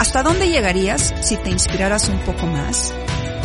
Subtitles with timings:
[0.00, 2.94] ¿Hasta dónde llegarías si te inspiraras un poco más?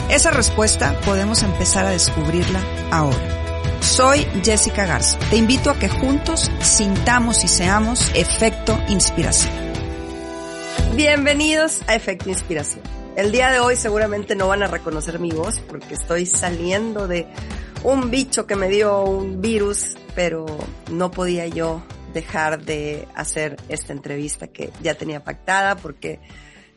[0.09, 2.61] Esa respuesta podemos empezar a descubrirla
[2.91, 3.81] ahora.
[3.81, 5.19] Soy Jessica Garza.
[5.29, 9.53] Te invito a que juntos sintamos y seamos Efecto Inspiración.
[10.95, 12.83] Bienvenidos a Efecto Inspiración.
[13.17, 17.27] El día de hoy seguramente no van a reconocer mi voz porque estoy saliendo de
[17.83, 20.45] un bicho que me dio un virus, pero
[20.89, 21.83] no podía yo
[22.13, 26.21] dejar de hacer esta entrevista que ya tenía pactada porque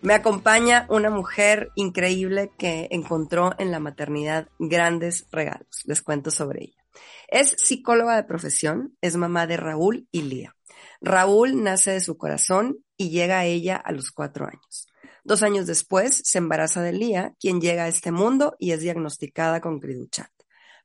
[0.01, 5.83] me acompaña una mujer increíble que encontró en la maternidad grandes regalos.
[5.85, 6.85] Les cuento sobre ella.
[7.29, 10.55] Es psicóloga de profesión, es mamá de Raúl y Lía.
[11.01, 14.87] Raúl nace de su corazón y llega a ella a los cuatro años.
[15.25, 19.61] Dos años después se embaraza de Lía, quien llega a este mundo y es diagnosticada
[19.61, 20.31] con Criduchat.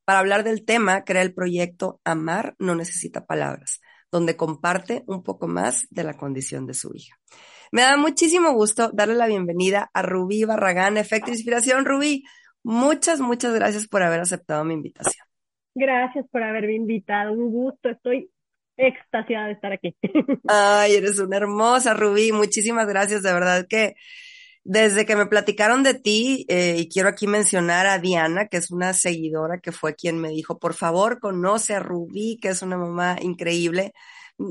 [0.06, 3.80] Para hablar del tema, crea el proyecto Amar no necesita palabras,
[4.12, 7.16] donde comparte un poco más de la condición de su hija.
[7.74, 11.86] Me da muchísimo gusto darle la bienvenida a Rubí Barragán, Efecto Inspiración.
[11.86, 12.24] Rubí,
[12.62, 15.26] muchas, muchas gracias por haber aceptado mi invitación.
[15.74, 18.30] Gracias por haberme invitado, un gusto, estoy
[18.78, 19.96] extasiada de estar aquí.
[20.48, 23.96] Ay, eres una hermosa, Rubí, muchísimas gracias, de verdad que
[24.64, 28.70] desde que me platicaron de ti, eh, y quiero aquí mencionar a Diana, que es
[28.70, 32.78] una seguidora que fue quien me dijo, por favor, conoce a Rubí, que es una
[32.78, 33.94] mamá increíble.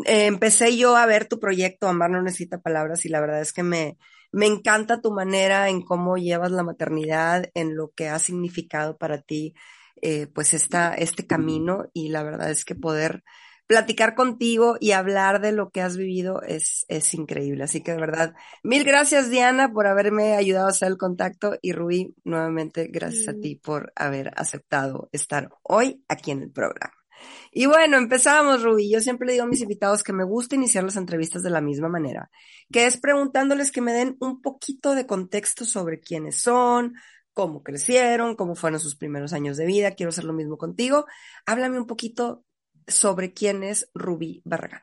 [0.06, 3.52] Eh, empecé yo a ver tu proyecto, Amar no necesita palabras, y la verdad es
[3.52, 3.98] que me,
[4.30, 9.20] me encanta tu manera en cómo llevas la maternidad, en lo que ha significado para
[9.20, 9.54] ti,
[10.00, 13.22] eh, pues esta, este camino, y la verdad es que poder
[13.66, 17.64] platicar contigo y hablar de lo que has vivido es, es increíble.
[17.64, 21.72] Así que de verdad, mil gracias Diana por haberme ayudado a hacer el contacto y
[21.72, 27.01] Rubí, nuevamente gracias a ti por haber aceptado estar hoy aquí en el programa.
[27.50, 28.90] Y bueno, empezamos, Rubí.
[28.90, 31.60] Yo siempre le digo a mis invitados que me gusta iniciar las entrevistas de la
[31.60, 32.30] misma manera,
[32.72, 36.94] que es preguntándoles que me den un poquito de contexto sobre quiénes son,
[37.34, 39.92] cómo crecieron, cómo fueron sus primeros años de vida.
[39.92, 41.06] Quiero hacer lo mismo contigo.
[41.46, 42.44] Háblame un poquito
[42.86, 44.82] sobre quién es Rubí Barragán.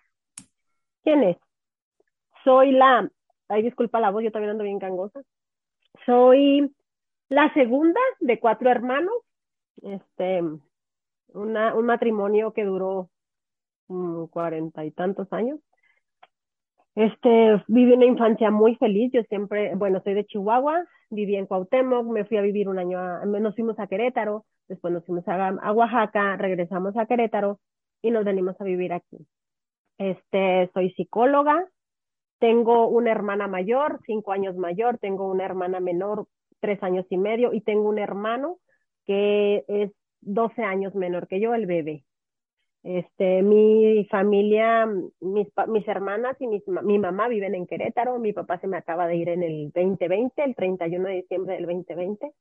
[1.04, 1.38] ¿Quién es?
[2.44, 3.10] Soy la,
[3.48, 5.22] ay, disculpa la voz, yo también ando bien gangosa.
[6.06, 6.74] Soy
[7.30, 9.16] la segunda de cuatro hermanos.
[9.82, 10.42] Este,
[11.34, 13.10] una, un matrimonio que duró
[14.32, 15.60] cuarenta y tantos años.
[16.96, 19.12] Este, viví una infancia muy feliz.
[19.14, 23.00] Yo siempre, bueno, soy de Chihuahua, viví en Cuauhtémoc, me fui a vivir un año,
[23.00, 27.60] a, nos fuimos a Querétaro, después nos fuimos a, a Oaxaca, regresamos a Querétaro
[28.02, 29.18] y nos venimos a vivir aquí.
[29.98, 31.68] Este, soy psicóloga,
[32.40, 36.26] tengo una hermana mayor, cinco años mayor, tengo una hermana menor,
[36.60, 38.60] tres años y medio, y tengo un hermano
[39.06, 39.92] que es
[40.22, 42.04] 12 años menor que yo, el bebé.
[42.84, 44.88] Este, mi familia,
[45.20, 49.18] mis, mis hermanas y mi mamá viven en Querétaro, mi papá se me acaba de
[49.18, 52.32] ir en el 2020, el 31 de diciembre del 2020.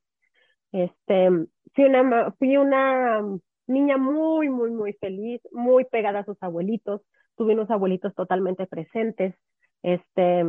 [0.72, 1.28] Este,
[1.74, 3.22] fui una, fui una
[3.66, 7.02] niña muy, muy, muy feliz, muy pegada a sus abuelitos,
[7.36, 9.34] tuve unos abuelitos totalmente presentes.
[9.82, 10.44] Este,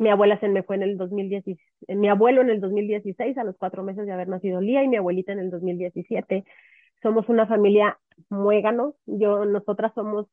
[0.00, 1.58] mi abuela se me fue en el 2016,
[1.88, 4.96] mi abuelo en el 2016, a los cuatro meses de haber nacido Lía, y mi
[4.96, 6.44] abuelita en el 2017.
[7.02, 7.98] Somos una familia
[8.30, 10.26] muégano, yo, nosotras somos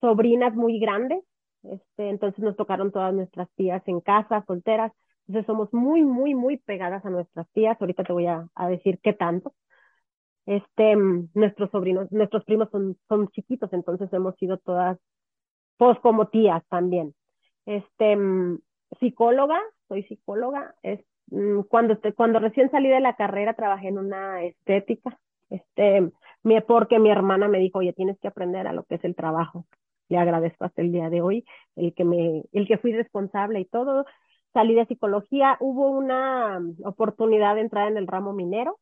[0.00, 1.22] sobrinas muy grandes,
[1.62, 4.92] este, entonces nos tocaron todas nuestras tías en casa, solteras,
[5.28, 8.98] entonces somos muy, muy, muy pegadas a nuestras tías, ahorita te voy a, a decir
[9.02, 9.54] qué tanto.
[10.46, 10.96] Este,
[11.34, 14.98] nuestros sobrinos, nuestros primos son, son chiquitos, entonces hemos sido todas,
[15.76, 17.14] pues como tías también.
[17.66, 18.58] Este, mm,
[19.00, 24.42] psicóloga, soy psicóloga, es, mm, cuando, cuando recién salí de la carrera trabajé en una
[24.42, 25.18] estética,
[25.50, 26.12] este,
[26.66, 29.66] porque mi hermana me dijo, oye, tienes que aprender a lo que es el trabajo.
[30.08, 31.46] le agradezco hasta el día de hoy,
[31.76, 34.04] el que me, el que fui responsable y todo.
[34.52, 38.78] Salí de psicología, hubo una oportunidad de entrar en el ramo minero,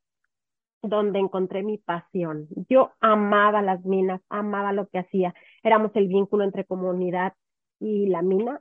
[0.83, 2.49] donde encontré mi pasión.
[2.69, 5.33] Yo amaba las minas, amaba lo que hacía.
[5.63, 7.35] Éramos el vínculo entre comunidad
[7.79, 8.61] y la mina.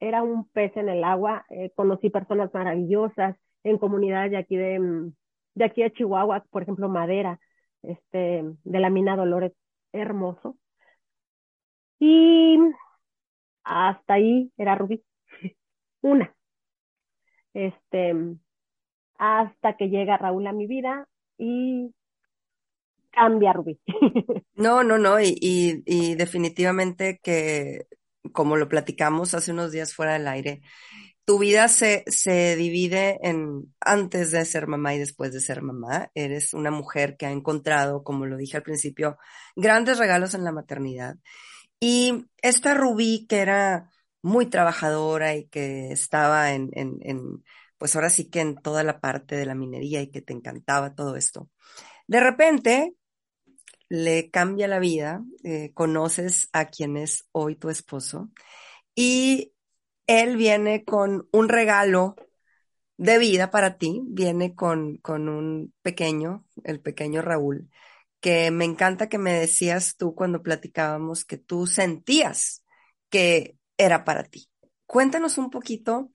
[0.00, 1.44] Era un pez en el agua.
[1.50, 5.14] Eh, conocí personas maravillosas en comunidades de aquí de, mm,
[5.54, 7.40] de aquí de Chihuahua, por ejemplo, Madera,
[7.82, 9.52] este, de la mina Dolores,
[9.92, 10.56] hermoso.
[11.98, 12.58] Y
[13.64, 15.02] hasta ahí era Rubí.
[16.02, 16.34] Una.
[17.54, 18.14] Este,
[19.16, 21.08] hasta que llega Raúl a mi vida
[21.38, 21.94] y
[23.10, 23.78] cambia Rubí.
[24.56, 27.88] No, no, no, y, y, y, definitivamente que,
[28.32, 30.62] como lo platicamos hace unos días fuera del aire,
[31.24, 36.10] tu vida se, se divide en antes de ser mamá y después de ser mamá.
[36.14, 39.18] Eres una mujer que ha encontrado, como lo dije al principio,
[39.56, 41.16] grandes regalos en la maternidad.
[41.80, 43.90] Y esta Rubí, que era
[44.22, 47.44] muy trabajadora y que estaba en, en, en,
[47.78, 50.94] pues ahora sí que en toda la parte de la minería y que te encantaba
[50.94, 51.50] todo esto.
[52.06, 52.94] De repente,
[53.94, 58.30] le cambia la vida, eh, conoces a quien es hoy tu esposo
[58.94, 59.52] y
[60.06, 62.16] él viene con un regalo
[62.96, 67.70] de vida para ti, viene con, con un pequeño, el pequeño Raúl,
[68.20, 72.64] que me encanta que me decías tú cuando platicábamos que tú sentías
[73.10, 74.48] que era para ti.
[74.86, 76.10] Cuéntanos un poquito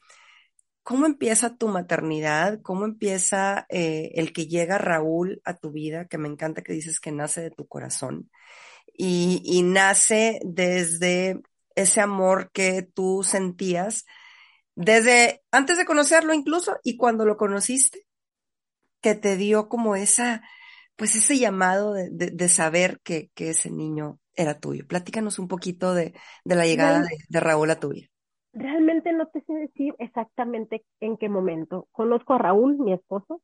[0.90, 6.18] cómo empieza tu maternidad, cómo empieza eh, el que llega Raúl a tu vida, que
[6.18, 8.32] me encanta que dices que nace de tu corazón
[8.98, 11.42] y, y nace desde
[11.76, 14.08] ese amor que tú sentías
[14.74, 18.08] desde antes de conocerlo incluso y cuando lo conociste,
[19.00, 20.42] que te dio como esa,
[20.96, 24.88] pues ese llamado de, de, de saber que, que, ese niño era tuyo.
[24.88, 26.16] Platícanos un poquito de,
[26.46, 28.08] de la llegada de, de, Raúl a tu vida.
[28.54, 31.88] Realmente no te sé decir exactamente en qué momento.
[31.92, 33.42] Conozco a Raúl, mi esposo,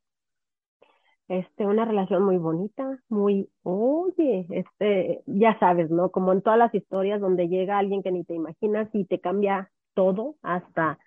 [1.28, 6.10] este, una relación muy bonita, muy, oye, este, ya sabes, ¿no?
[6.10, 9.70] Como en todas las historias donde llega alguien que ni te imaginas y te cambia
[9.94, 10.98] todo, hasta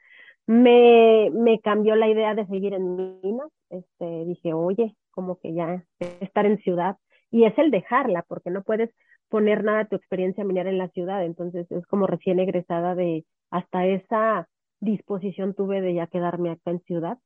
[0.46, 5.86] me, me cambió la idea de seguir en Minas, este, dije, oye, como que ya
[6.00, 6.98] estar en ciudad,
[7.32, 8.92] y es el dejarla, porque no puedes
[9.30, 13.26] poner nada de tu experiencia minera en la ciudad, entonces es como recién egresada de,
[13.52, 14.48] hasta esa
[14.80, 17.18] disposición tuve de ya quedarme acá en ciudad.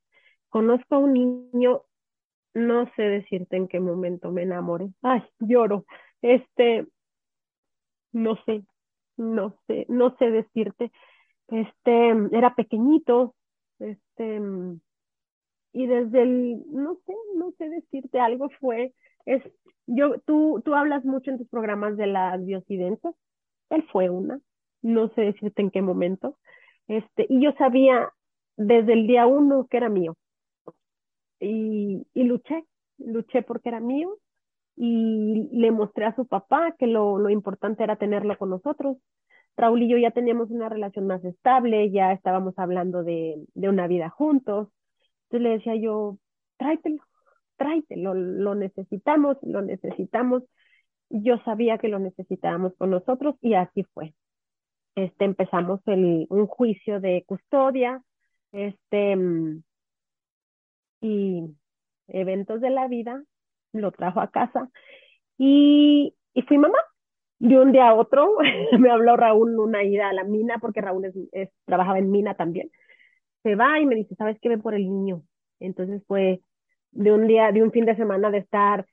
[0.50, 1.83] Conozco a un niño
[2.53, 4.89] no sé decirte en qué momento me enamoré.
[5.01, 5.85] Ay, lloro.
[6.21, 6.85] Este,
[8.11, 8.63] no sé,
[9.17, 10.91] no sé, no sé decirte.
[11.47, 13.35] Este, era pequeñito,
[13.79, 14.39] este,
[15.73, 18.94] y desde el, no sé, no sé decirte, algo fue,
[19.25, 19.43] es,
[19.87, 23.13] yo, tú, tú hablas mucho en tus programas de las biocidencias,
[23.69, 24.39] él fue una,
[24.81, 26.37] no sé decirte en qué momento,
[26.87, 28.09] este, y yo sabía
[28.57, 30.15] desde el día uno que era mío,
[31.39, 32.65] y, y luché,
[32.97, 34.17] luché porque era mío.
[34.75, 38.97] Y le mostré a su papá que lo, lo importante era tenerlo con nosotros.
[39.55, 43.87] Raúl y yo ya teníamos una relación más estable, ya estábamos hablando de, de una
[43.87, 44.69] vida juntos.
[45.25, 46.17] Entonces le decía yo,
[46.57, 47.03] tráetelo,
[47.57, 50.44] tráetelo, lo necesitamos, lo necesitamos.
[51.09, 54.13] Yo sabía que lo necesitábamos con nosotros y así fue.
[54.95, 58.01] Este, empezamos el, un juicio de custodia,
[58.51, 59.17] este,
[61.01, 61.55] y
[62.07, 63.24] eventos de la vida,
[63.74, 64.69] lo trajo a casa
[65.38, 66.77] y, y fui mamá.
[67.39, 68.38] De un día a otro
[68.79, 71.12] me habló Raúl una ida a la mina, porque Raúl
[71.65, 72.72] trabajaba en mina también.
[73.43, 74.50] Se va y me dice, ¿sabes qué?
[74.50, 75.24] Ven por el niño.
[75.60, 76.41] Entonces fue
[76.93, 78.85] de un día, de un fin de semana de estar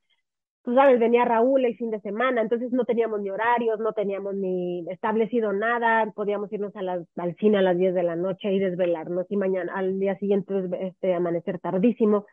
[0.63, 4.35] tú sabes, venía Raúl el fin de semana, entonces no teníamos ni horarios, no teníamos
[4.35, 8.53] ni establecido nada, podíamos irnos a la, al cine a las 10 de la noche
[8.53, 12.27] y desvelarnos y mañana al día siguiente este, amanecer tardísimo.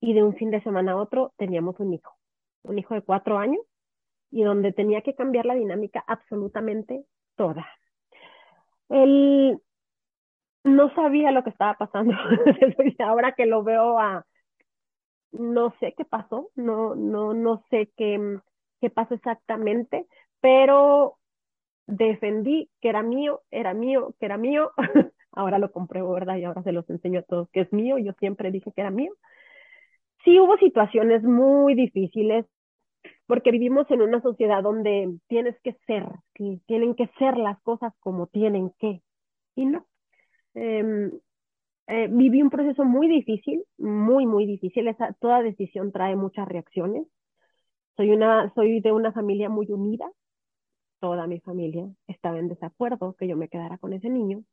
[0.00, 2.16] Y de un fin de semana a otro teníamos un hijo,
[2.62, 3.60] un hijo de cuatro años
[4.30, 7.04] y donde tenía que cambiar la dinámica absolutamente
[7.36, 7.66] toda.
[8.88, 9.58] Él
[10.64, 12.14] no sabía lo que estaba pasando.
[12.98, 14.24] Ahora que lo veo a,
[15.32, 18.38] no sé qué pasó, no, no, no sé qué,
[18.80, 20.06] qué pasó exactamente,
[20.40, 21.18] pero
[21.86, 24.72] defendí que era mío, era mío, que era mío.
[25.32, 26.36] ahora lo compruebo, ¿verdad?
[26.36, 27.98] Y ahora se los enseño a todos que es mío.
[27.98, 29.12] Yo siempre dije que era mío.
[30.24, 32.46] Sí hubo situaciones muy difíciles
[33.26, 36.04] porque vivimos en una sociedad donde tienes que ser,
[36.66, 39.02] tienen que ser las cosas como tienen que.
[39.54, 39.86] Y no.
[40.54, 41.10] Eh,
[41.90, 44.88] eh, viví un proceso muy difícil, muy, muy difícil.
[44.88, 47.06] Esa, toda decisión trae muchas reacciones.
[47.96, 50.10] Soy, una, soy de una familia muy unida.
[51.00, 54.44] toda mi familia estaba en desacuerdo que yo me quedara con ese niño.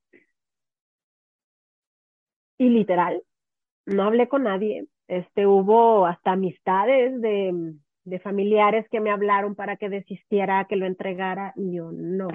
[2.57, 3.23] Y literal,
[3.85, 4.87] no hablé con nadie.
[5.07, 10.85] Este, hubo hasta amistades de, de familiares que me hablaron para que desistiera, que lo
[10.85, 12.29] entregara, y yo no,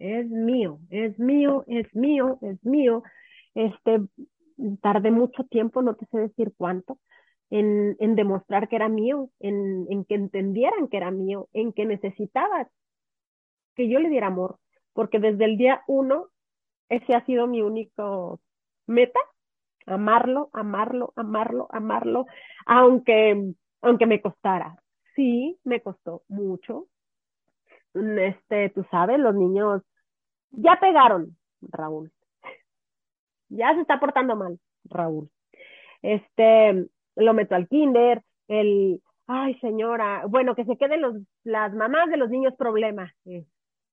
[0.00, 3.02] es mío, es mío, es mío, es mío.
[3.54, 4.00] Este,
[4.82, 6.98] tardé mucho tiempo, no te sé decir cuánto,
[7.50, 11.86] en, en demostrar que era mío, en, en que entendieran que era mío, en que
[11.86, 12.68] necesitaba
[13.74, 14.58] que yo le diera amor,
[14.92, 16.28] porque desde el día uno,
[16.88, 18.40] ese ha sido mi único
[18.86, 19.20] meta,
[19.86, 22.26] amarlo, amarlo, amarlo, amarlo,
[22.66, 24.76] aunque, aunque me costara.
[25.14, 26.86] Sí, me costó mucho.
[27.94, 29.82] Este, tú sabes, los niños
[30.50, 32.12] ya pegaron, Raúl.
[33.50, 35.28] Ya se está portando mal, Raúl.
[36.02, 42.08] Este, lo meto al kinder, el, ay señora, bueno, que se queden los, las mamás
[42.10, 43.12] de los niños problema.
[43.26, 43.44] Eh,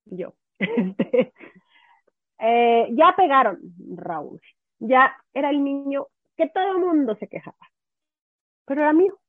[0.06, 0.34] yo.
[0.60, 1.34] Este,
[2.40, 3.60] eh, ya pegaron,
[3.96, 4.40] Raúl.
[4.80, 7.58] Ya era el niño que todo el mundo se quejaba.
[8.66, 9.20] Pero era mío.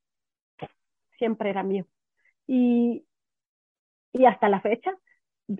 [1.18, 1.86] Siempre era mío.
[2.46, 3.04] Y,
[4.12, 4.94] y hasta la fecha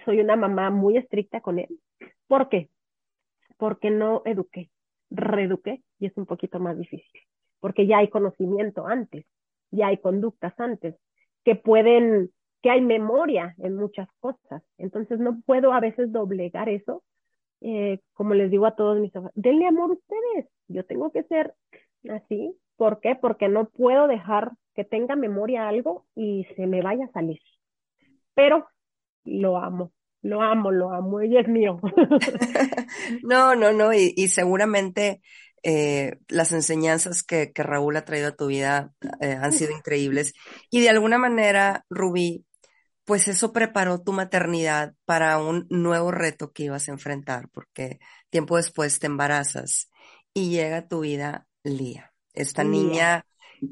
[0.05, 1.81] soy una mamá muy estricta con él.
[2.27, 2.69] ¿Por qué?
[3.59, 4.71] Porque no eduqué,
[5.11, 7.21] reeduqué y es un poquito más difícil.
[7.61, 9.27] Porque ya hay conocimiento antes,
[9.71, 10.95] ya hay conductas antes
[11.45, 12.31] que pueden,
[12.63, 14.63] que hay memoria en muchas cosas.
[14.79, 17.03] Entonces no puedo a veces doblegar eso.
[17.61, 20.49] Eh, como les digo a todos mis denle amor a ustedes.
[20.69, 21.55] Yo tengo que ser
[22.09, 22.57] así.
[22.77, 23.17] ¿Por qué?
[23.17, 27.41] Porque no puedo dejar que tenga memoria algo y se me vaya a salir.
[28.35, 28.69] Pero
[29.25, 29.91] lo amo,
[30.23, 31.81] lo amo, lo amo, ella es mío.
[33.23, 35.21] no, no, no, y, y seguramente
[35.63, 40.35] eh, las enseñanzas que, que, Raúl ha traído a tu vida eh, han sido increíbles.
[40.71, 42.45] Y de alguna manera, Rubí,
[43.05, 47.99] pues eso preparó tu maternidad para un nuevo reto que ibas a enfrentar, porque
[48.31, 49.91] tiempo después te embarazas
[50.35, 53.25] y llega a tu vida Lía, esta niña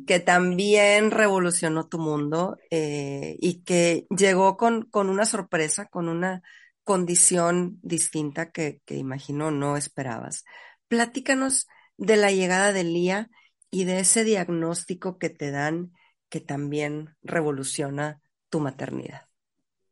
[0.06, 6.42] que también revolucionó tu mundo eh, y que llegó con, con una sorpresa, con una
[6.84, 10.44] condición distinta que, que imagino no esperabas.
[10.88, 11.66] Platícanos
[11.96, 13.28] de la llegada de Lía
[13.70, 15.92] y de ese diagnóstico que te dan
[16.28, 19.22] que también revoluciona tu maternidad.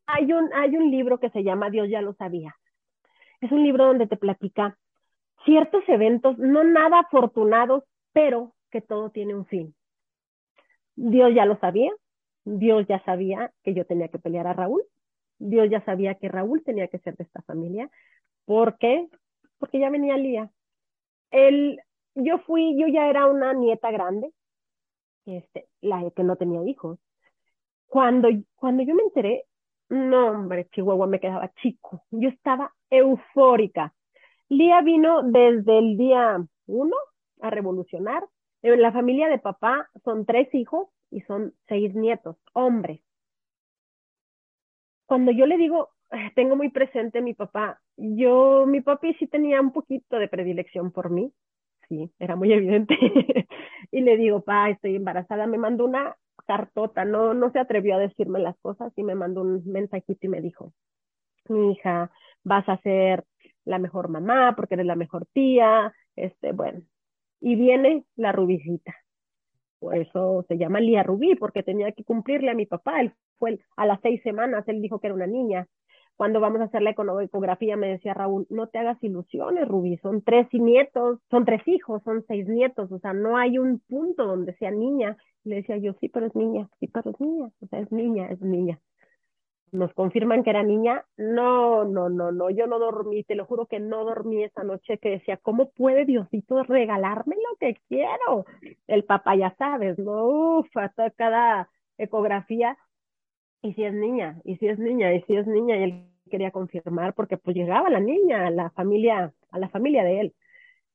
[0.07, 2.55] Hay un, hay un libro que se llama Dios ya lo sabía.
[3.41, 4.77] Es un libro donde te platica
[5.45, 9.75] ciertos eventos, no nada afortunados, pero que todo tiene un fin.
[10.97, 11.93] Dios ya lo sabía,
[12.45, 14.83] Dios ya sabía que yo tenía que pelear a Raúl,
[15.39, 17.91] Dios ya sabía que Raúl tenía que ser de esta familia.
[18.45, 19.09] ¿Por qué?
[19.59, 20.51] Porque ya venía Lía.
[21.31, 21.81] Él,
[22.15, 24.33] yo fui, yo ya era una nieta grande,
[25.27, 26.99] este, la que no tenía hijos.
[27.87, 29.45] Cuando, cuando yo me enteré,
[29.89, 32.05] no, hombre, Chihuahua me quedaba chico.
[32.11, 33.95] Yo estaba eufórica.
[34.49, 36.97] Lía vino desde el día uno
[37.41, 38.25] a revolucionar,
[38.73, 43.01] en la familia de papá son tres hijos y son seis nietos, hombres.
[45.07, 45.91] Cuando yo le digo,
[46.35, 51.11] tengo muy presente mi papá, yo, mi papi sí tenía un poquito de predilección por
[51.11, 51.33] mí,
[51.89, 52.97] sí, era muy evidente.
[53.91, 56.17] y le digo, pa, estoy embarazada, me mandó una
[56.47, 60.29] cartota, no, no se atrevió a decirme las cosas y me mandó un mensajito y
[60.29, 60.73] me dijo,
[61.49, 62.11] mi hija,
[62.45, 63.25] vas a ser
[63.65, 66.83] la mejor mamá porque eres la mejor tía, este, bueno,
[67.45, 68.95] y viene la rubicita.
[69.79, 73.03] Por eso se llama Lía Rubí, porque tenía que cumplirle a mi papá.
[73.03, 75.69] Él fue a las seis semanas, él dijo que era una niña.
[76.17, 80.23] Cuando vamos a hacer la ecografía, me decía Raúl, no te hagas ilusiones, Rubí, son
[80.23, 84.55] tres nietos, son tres hijos, son seis nietos, o sea, no hay un punto donde
[84.55, 85.19] sea niña.
[85.43, 88.29] le decía yo, sí, pero es niña, sí, pero es niña, o sea, es niña,
[88.31, 88.81] es niña
[89.75, 91.05] nos confirman que era niña.
[91.17, 94.99] No, no, no, no, yo no dormí, te lo juro que no dormí esa noche
[94.99, 98.47] que decía, ¿cómo puede Diosito regalarme lo que quiero?
[98.87, 100.27] El papá ya sabes, ¿no?
[100.27, 102.79] Uf, hasta cada ecografía.
[103.63, 106.51] Y si es niña, y si es niña, y si es niña, y él quería
[106.51, 110.35] confirmar porque pues llegaba la niña a la familia, a la familia de él.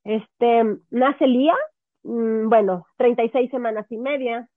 [0.03, 1.55] Este, nace Lía,
[2.03, 4.47] mmm, bueno, 36 semanas y media,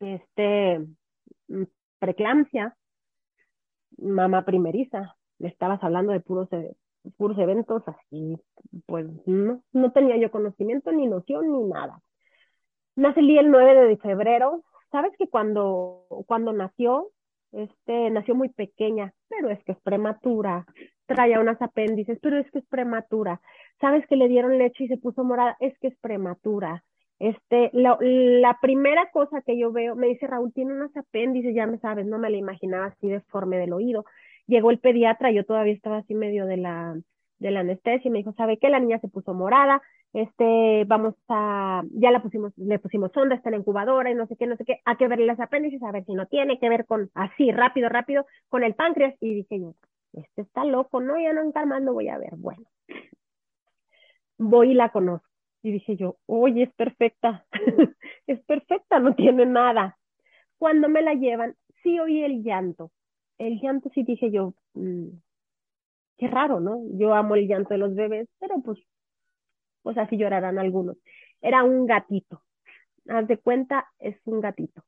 [0.00, 0.80] este,
[1.48, 1.64] mm,
[1.98, 2.76] preeclampsia,
[3.98, 6.74] mamá primeriza, me estabas hablando de puros, e,
[7.16, 8.36] puros eventos así,
[8.86, 12.00] pues no, no tenía yo conocimiento, ni noción, ni nada.
[12.96, 17.10] Nací el 9 de febrero, sabes que cuando, cuando nació,
[17.52, 20.66] este, nació muy pequeña, pero es que es prematura,
[21.06, 23.40] traía unas apéndices, pero es que es prematura.
[23.80, 26.84] Sabes que le dieron leche y se puso morada, es que es prematura.
[27.18, 31.78] Este, la, primera cosa que yo veo, me dice Raúl, tiene unos apéndices, ya me
[31.78, 34.04] sabes, no me la imaginaba así deforme del oído.
[34.46, 36.94] Llegó el pediatra, yo todavía estaba así medio de la,
[37.38, 38.68] de la anestesia y me dijo, ¿sabe qué?
[38.68, 39.82] La niña se puso morada,
[40.12, 44.26] este, vamos a, ya la pusimos, le pusimos sonda, está en la incubadora y no
[44.26, 46.58] sé qué, no sé qué, hay que verle las apéndices, a ver si no tiene
[46.58, 49.14] que ver con, así, rápido, rápido, con el páncreas.
[49.20, 49.74] Y dije yo,
[50.12, 52.36] este está loco, no, ya no mal, no voy a ver.
[52.36, 52.64] Bueno,
[54.38, 55.25] voy y la conozco.
[55.66, 57.44] Y dije yo, oye, es perfecta,
[58.28, 59.98] es perfecta, no tiene nada.
[60.58, 62.92] Cuando me la llevan, sí oí el llanto.
[63.36, 65.08] El llanto sí dije yo, mm,
[66.18, 66.82] qué raro, ¿no?
[66.92, 68.78] Yo amo el llanto de los bebés, pero pues,
[69.82, 70.98] pues así llorarán algunos.
[71.40, 72.44] Era un gatito.
[73.08, 74.84] Haz de cuenta, es un gatito.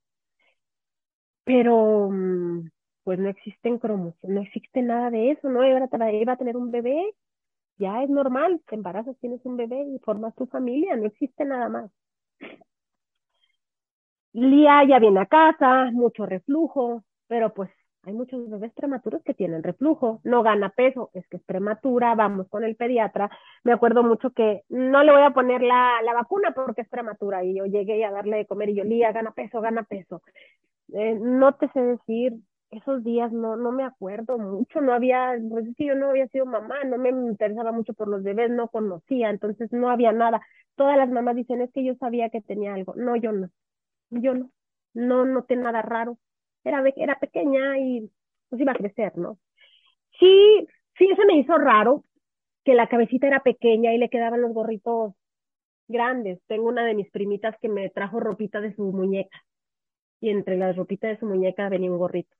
[1.43, 2.71] Pero, mm,
[3.03, 5.67] pues no existen cromos, no existe nada de eso, ¿no?
[5.67, 7.15] Iba a, iba a tener un bebé,
[7.79, 11.69] ya es normal, te embarazas, tienes un bebé y formas tu familia, no existe nada
[11.69, 11.91] más.
[14.33, 17.71] Lía ya viene a casa, mucho reflujo, pero pues
[18.05, 22.49] hay muchos bebés prematuros que tienen reflujo, no gana peso, es que es prematura, vamos
[22.49, 23.31] con el pediatra.
[23.65, 27.45] Me acuerdo mucho que no le voy a poner la, la vacuna porque es prematura
[27.45, 30.23] y yo llegué a darle de comer y yo, Lía, gana peso, gana peso.
[30.95, 32.35] Eh, no te sé decir,
[32.71, 36.29] esos días no, no me acuerdo mucho, no había, pues es que yo no había
[36.29, 40.41] sido mamá, no me interesaba mucho por los bebés, no conocía, entonces no había nada.
[40.77, 42.95] Todas las mamás dicen, es que yo sabía que tenía algo.
[42.97, 43.49] No, yo no,
[44.11, 44.51] yo no,
[44.95, 46.19] no noté nada raro.
[46.65, 48.11] Era, era pequeña y
[48.51, 49.39] pues iba a crecer, ¿no?
[50.19, 50.67] Sí,
[50.99, 52.05] sí, se me hizo raro
[52.65, 55.15] que la cabecita era pequeña y le quedaban los gorritos
[55.89, 56.41] grandes.
[56.47, 59.39] Tengo una de mis primitas que me trajo ropita de su muñeca
[60.21, 62.37] y entre las ropitas de su muñeca venía un gorrito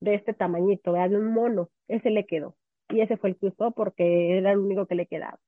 [0.00, 1.10] de este tamañito, ¿verdad?
[1.10, 2.56] de un mono, ese le quedó.
[2.88, 5.38] Y ese fue el que usó porque era el único que le quedaba.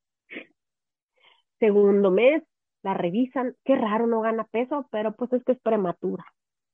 [1.60, 2.42] Segundo mes,
[2.82, 6.24] la revisan, qué raro, no gana peso, pero pues es que es prematura.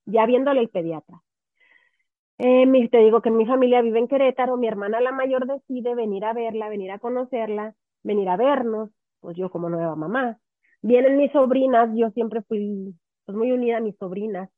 [0.06, 1.22] Ya viéndole el pediatra.
[2.38, 6.24] Eh, te digo que mi familia vive en Querétaro, mi hermana la mayor decide venir
[6.24, 8.90] a verla, venir a conocerla, venir a vernos,
[9.20, 10.38] pues yo como nueva mamá.
[10.82, 14.50] Vienen mis sobrinas, yo siempre fui pues, muy unida a mis sobrinas,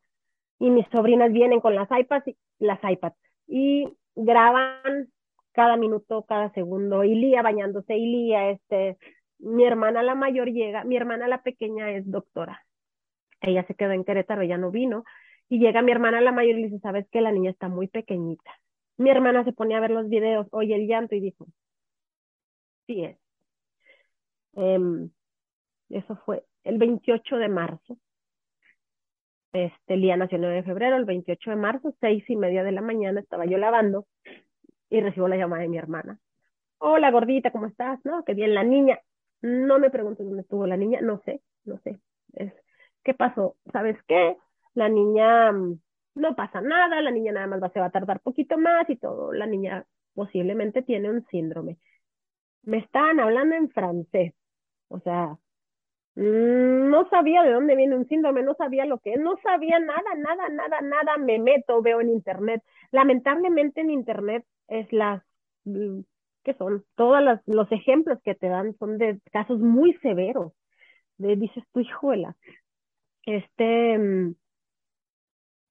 [0.58, 3.16] y mis sobrinas vienen con las iPads, y, las iPads
[3.46, 5.08] y graban
[5.52, 8.98] cada minuto, cada segundo, y Lía bañándose, y Lía, este,
[9.38, 12.64] mi hermana la mayor llega, mi hermana la pequeña es doctora,
[13.40, 15.04] ella se quedó en Querétaro, ya no vino,
[15.48, 17.86] y llega mi hermana la mayor y le dice, sabes que la niña está muy
[17.88, 18.50] pequeñita.
[18.96, 21.46] Mi hermana se pone a ver los videos, oye el llanto y dijo,
[22.86, 23.18] sí es.
[24.54, 25.10] Em,
[25.90, 27.98] eso fue el 28 de marzo
[29.56, 32.72] este, día nació el 9 de febrero, el 28 de marzo, seis y media de
[32.72, 34.06] la mañana, estaba yo lavando
[34.90, 36.18] y recibo la llamada de mi hermana.
[36.78, 37.98] Hola gordita, ¿cómo estás?
[38.04, 39.00] No, qué bien la niña.
[39.42, 41.98] No me preguntes dónde estuvo la niña, no sé, no sé.
[42.34, 42.52] Es,
[43.02, 43.56] ¿Qué pasó?
[43.72, 44.36] ¿Sabes qué?
[44.74, 45.80] La niña mm,
[46.16, 48.96] no pasa nada, la niña nada más va, se va a tardar poquito más y
[48.96, 49.32] todo.
[49.32, 51.78] La niña posiblemente tiene un síndrome.
[52.62, 54.34] Me estaban hablando en francés,
[54.88, 55.38] o sea,
[56.16, 60.14] no sabía de dónde viene un síndrome, no sabía lo que es, no sabía nada,
[60.16, 62.62] nada, nada, nada, me meto, veo en internet.
[62.90, 65.22] Lamentablemente en internet es las,
[65.64, 66.00] mm,
[66.42, 66.84] ¿qué son?
[66.94, 70.52] Todos los ejemplos que te dan son de casos muy severos.
[71.18, 72.34] De, dices tu hijuela.
[73.26, 74.34] Este, mm,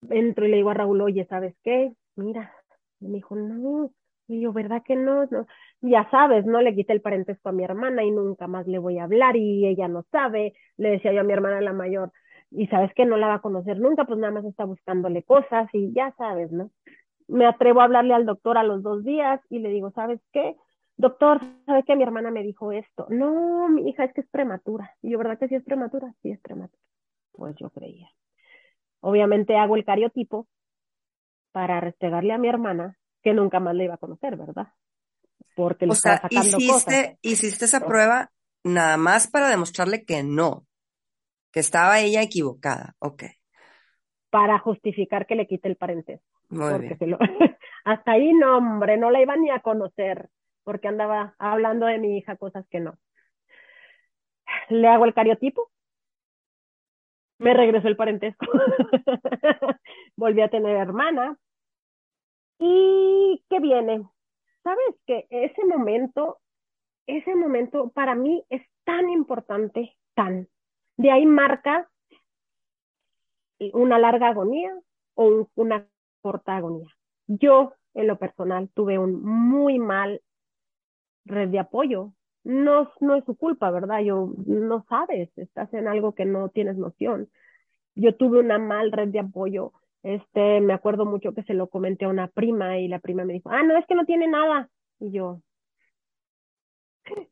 [0.09, 1.91] entro y le digo a Raúl, oye, ¿sabes qué?
[2.15, 2.53] Mira,
[2.99, 3.91] me dijo, no,
[4.27, 5.25] y yo, ¿verdad que no?
[5.25, 5.47] no?
[5.81, 6.61] Ya sabes, ¿no?
[6.61, 9.67] Le quité el parentesco a mi hermana y nunca más le voy a hablar y
[9.67, 10.53] ella no sabe.
[10.77, 12.11] Le decía yo a mi hermana la mayor,
[12.51, 15.67] y sabes que no la va a conocer nunca, pues nada más está buscándole cosas
[15.73, 16.71] y ya sabes, ¿no?
[17.27, 20.55] Me atrevo a hablarle al doctor a los dos días y le digo, ¿sabes qué?
[20.97, 23.07] Doctor, ¿sabes que mi hermana me dijo esto?
[23.09, 24.93] No, mi hija es que es prematura.
[25.01, 26.13] Y yo, ¿verdad que sí es prematura?
[26.21, 26.81] Sí es prematura.
[27.31, 28.07] Pues yo creía.
[29.01, 30.47] Obviamente hago el cariotipo
[31.51, 34.67] para restregarle a mi hermana que nunca más le iba a conocer, ¿verdad?
[35.55, 38.29] Porque le o sea, sacando hiciste, hiciste esa prueba
[38.63, 40.67] nada más para demostrarle que no,
[41.51, 43.23] que estaba ella equivocada, ok.
[44.29, 46.23] Para justificar que le quite el parentesco.
[46.49, 47.17] Muy bien.
[47.83, 50.29] hasta ahí no, hombre, no la iba ni a conocer,
[50.63, 52.95] porque andaba hablando de mi hija cosas que no.
[54.69, 55.71] Le hago el cariotipo,
[57.39, 58.45] me regresó el parentesco.
[60.15, 61.39] Volví a tener hermana,
[62.59, 64.07] ¿Y qué viene?
[64.63, 66.39] Sabes que ese momento,
[67.07, 70.47] ese momento para mí es tan importante, tan.
[70.97, 71.89] De ahí marca
[73.73, 74.71] una larga agonía
[75.15, 75.87] o una
[76.21, 76.89] corta agonía.
[77.27, 80.21] Yo, en lo personal, tuve un muy mal
[81.25, 82.13] red de apoyo.
[82.43, 84.01] No, no es su culpa, ¿verdad?
[84.01, 87.29] Yo no sabes, estás en algo que no tienes noción.
[87.95, 89.73] Yo tuve una mal red de apoyo
[90.05, 93.33] Este, me acuerdo mucho que se lo comenté a una prima y la prima me
[93.33, 94.69] dijo, ah, no, es que no tiene nada.
[94.99, 95.41] Y yo,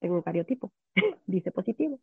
[0.00, 0.72] tengo un cariotipo,
[1.26, 2.00] dice positivo.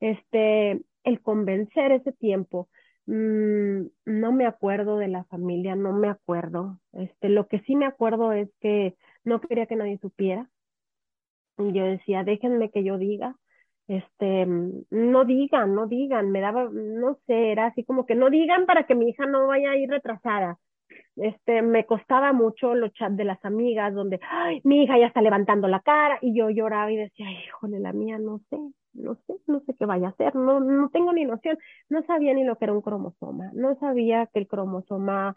[0.00, 2.68] Este, el convencer ese tiempo,
[3.06, 6.78] mmm, no me acuerdo de la familia, no me acuerdo.
[6.92, 10.50] Este, lo que sí me acuerdo es que no quería que nadie supiera.
[11.56, 13.34] Y yo decía, déjenme que yo diga.
[13.88, 18.66] Este, no digan, no digan, me daba, no sé, era así como que no digan
[18.66, 20.58] para que mi hija no vaya a ir retrasada.
[21.16, 25.22] Este, me costaba mucho los chats de las amigas donde, ay, mi hija ya está
[25.22, 28.58] levantando la cara y yo lloraba y decía, híjole, la mía no sé,
[28.94, 32.34] no sé, no sé qué vaya a hacer, no, no tengo ni noción, no sabía
[32.34, 35.34] ni lo que era un cromosoma, no sabía que el cromosoma,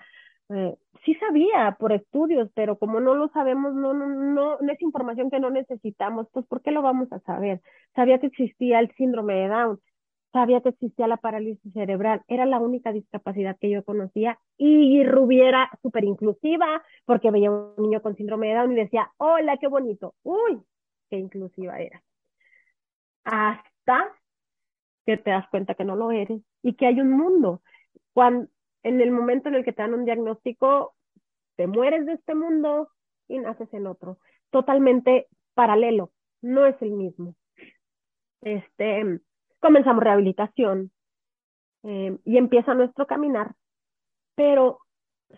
[0.54, 4.82] eh, sí sabía por estudios, pero como no lo sabemos, no, no, no, no es
[4.82, 7.62] información que no necesitamos, pues ¿por qué lo vamos a saber?
[7.96, 9.80] Sabía que existía el síndrome de Down,
[10.32, 15.42] sabía que existía la parálisis cerebral, era la única discapacidad que yo conocía y Rubí
[15.42, 19.68] era súper inclusiva porque veía un niño con síndrome de Down y decía, hola, qué
[19.68, 20.62] bonito, uy,
[21.10, 22.02] qué inclusiva era.
[23.24, 24.12] Hasta
[25.06, 27.62] que te das cuenta que no lo eres y que hay un mundo.
[28.14, 28.50] Cuando,
[28.84, 30.96] en el momento en el que te dan un diagnóstico,
[31.56, 32.90] te mueres de este mundo
[33.28, 34.18] y naces en otro,
[34.50, 37.36] totalmente paralelo, no es el mismo.
[38.42, 39.22] Este,
[39.60, 40.92] comenzamos rehabilitación
[41.84, 43.56] eh, y empieza nuestro caminar.
[44.36, 44.80] Pero,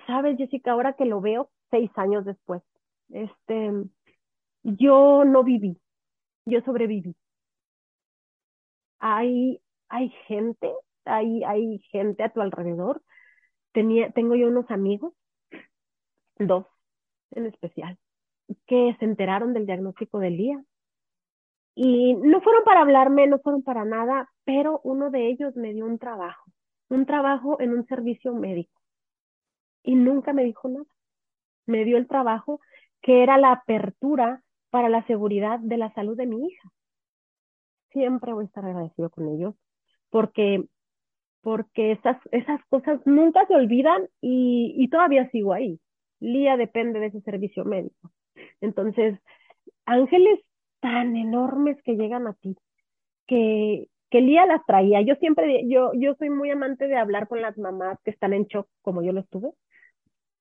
[0.08, 2.62] sabes, Jessica, ahora que lo veo, seis años después,
[3.10, 3.72] este,
[4.64, 5.78] yo no viví,
[6.46, 7.16] yo sobreviví.
[9.00, 10.72] Hay, hay gente,
[11.06, 13.02] hay, hay gente a tu alrededor.
[13.74, 15.14] Tenía, tengo yo unos amigos,
[16.38, 16.66] dos
[17.32, 17.98] en especial,
[18.68, 20.64] que se enteraron del diagnóstico del día
[21.76, 25.86] y no fueron para hablarme, no fueron para nada, pero uno de ellos me dio
[25.86, 26.52] un trabajo,
[26.90, 28.80] un trabajo en un servicio médico.
[29.84, 30.86] Y nunca me dijo nada.
[31.66, 32.60] Me dio el trabajo
[33.02, 36.70] que era la apertura para la seguridad de la salud de mi hija.
[37.92, 39.56] Siempre voy a estar agradecido con ellos
[40.10, 40.64] porque
[41.44, 45.80] porque esas, esas cosas nunca se olvidan y, todavía sigo ahí.
[46.20, 48.12] Lía depende de ese servicio médico.
[48.62, 49.20] Entonces,
[49.86, 50.40] ángeles
[50.80, 52.56] tan enormes que llegan a ti,
[53.28, 55.02] que, que Lía las traía.
[55.02, 58.46] Yo siempre, yo, yo soy muy amante de hablar con las mamás que están en
[58.46, 59.52] shock, como yo lo estuve,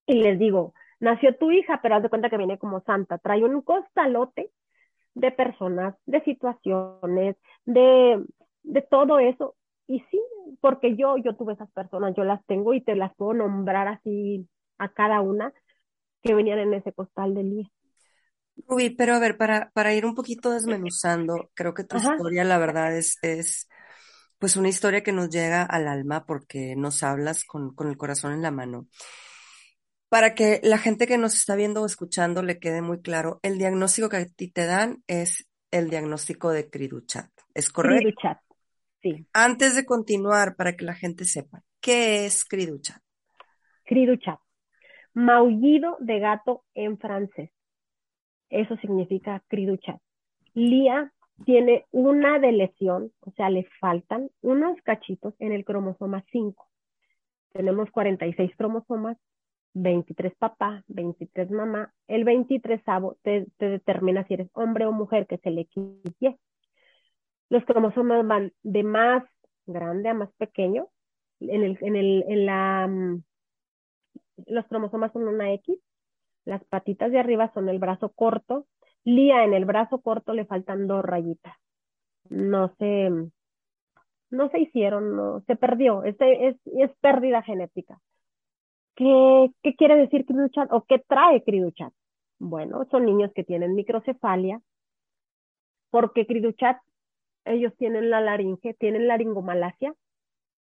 [0.07, 3.45] y les digo, nació tu hija, pero haz de cuenta que viene como santa, trae
[3.45, 4.51] un costalote
[5.15, 8.25] de personas, de situaciones, de,
[8.63, 9.57] de todo eso.
[9.93, 10.19] Y sí,
[10.63, 14.49] porque yo, yo tuve esas personas, yo las tengo y te las puedo nombrar así
[14.79, 15.53] a cada una
[16.23, 17.69] que venían en ese costal de Lía.
[18.67, 22.57] Rubí, pero a ver, para, para ir un poquito desmenuzando, creo que tu historia, la
[22.57, 23.69] verdad, es, es
[24.39, 28.33] pues una historia que nos llega al alma porque nos hablas con, con el corazón
[28.33, 28.87] en la mano.
[30.09, 33.59] Para que la gente que nos está viendo o escuchando le quede muy claro, el
[33.59, 37.29] diagnóstico que a ti te dan es el diagnóstico de Criduchat.
[37.53, 37.99] ¿Es correcto?
[37.99, 38.39] Criduchat,
[39.03, 39.27] sí.
[39.33, 43.03] Antes de continuar, para que la gente sepa, ¿qué es Criduchat?
[43.85, 44.39] Criduchat,
[45.15, 47.51] maullido de gato en francés.
[48.49, 49.99] Eso significa criduchat.
[50.55, 51.13] Lía
[51.45, 56.69] tiene una de lesión, o sea, le faltan unos cachitos en el cromosoma 5.
[57.53, 59.17] Tenemos 46 cromosomas,
[59.75, 61.93] 23 papá, 23 mamá.
[62.07, 62.83] El 23
[63.23, 66.37] te, te determina si eres hombre o mujer, que es el XY.
[67.53, 69.23] Los cromosomas van de más
[69.67, 70.89] grande a más pequeño.
[71.41, 73.23] En, el, en, el, en la, mm,
[74.47, 75.79] los cromosomas son una X
[76.45, 78.67] las patitas de arriba son el brazo corto.
[79.05, 81.57] Lía en el brazo corto le faltan dos rayitas.
[82.29, 83.11] No se,
[84.31, 86.05] no se hicieron, no, se perdió.
[86.05, 88.01] Es, es, es pérdida genética.
[88.95, 91.93] ¿Qué, ¿Qué quiere decir Criduchat o qué trae Criduchat?
[92.39, 94.61] Bueno, son niños que tienen microcefalia,
[95.91, 96.79] porque Criduchat,
[97.45, 99.95] ellos tienen la laringe, tienen laringomalacia,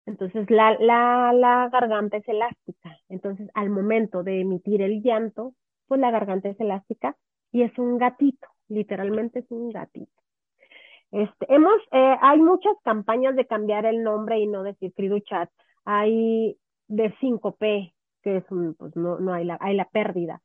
[0.08, 2.96] entonces la, la, la garganta es elástica.
[3.10, 5.54] Entonces al momento de emitir el llanto,
[5.86, 7.14] pues la garganta es elástica
[7.52, 10.18] y es un gatito, literalmente es un gatito.
[11.10, 15.50] Este, hemos, eh, hay muchas campañas de cambiar el nombre y no decir Criduchat.
[15.84, 20.40] Hay de 5P, que es un, pues no, no hay la, hay la pérdida.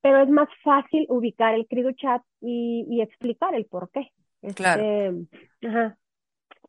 [0.00, 4.10] Pero es más fácil ubicar el Criduchat y, y explicar el por qué.
[4.54, 4.82] Claro.
[4.82, 5.98] Este, ajá.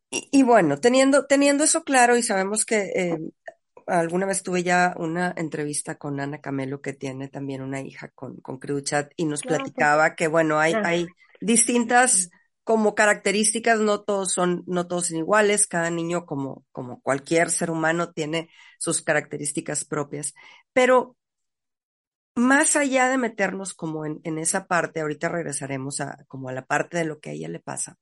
[0.10, 3.18] Y, y, bueno, teniendo, teniendo eso claro y sabemos que eh,
[3.88, 8.38] alguna vez tuve ya una entrevista con Ana Camelo, que tiene también una hija con,
[8.38, 11.08] con Chat, y nos platicaba que, bueno, hay, hay
[11.42, 12.30] distintas
[12.64, 17.70] como características, no todos son, no todos son iguales, cada niño como, como cualquier ser
[17.70, 20.34] humano tiene sus características propias,
[20.72, 21.18] pero
[22.36, 26.66] más allá de meternos como en, en esa parte, ahorita regresaremos a como a la
[26.66, 27.98] parte de lo que a ella le pasa.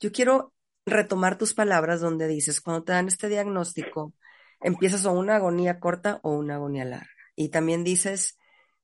[0.00, 0.52] Yo quiero
[0.86, 4.14] retomar tus palabras donde dices, cuando te dan este diagnóstico,
[4.60, 7.10] empiezas o una agonía corta o una agonía larga.
[7.36, 8.38] Y también dices,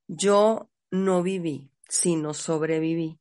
[0.07, 3.19] yo no viví, sino sobreviví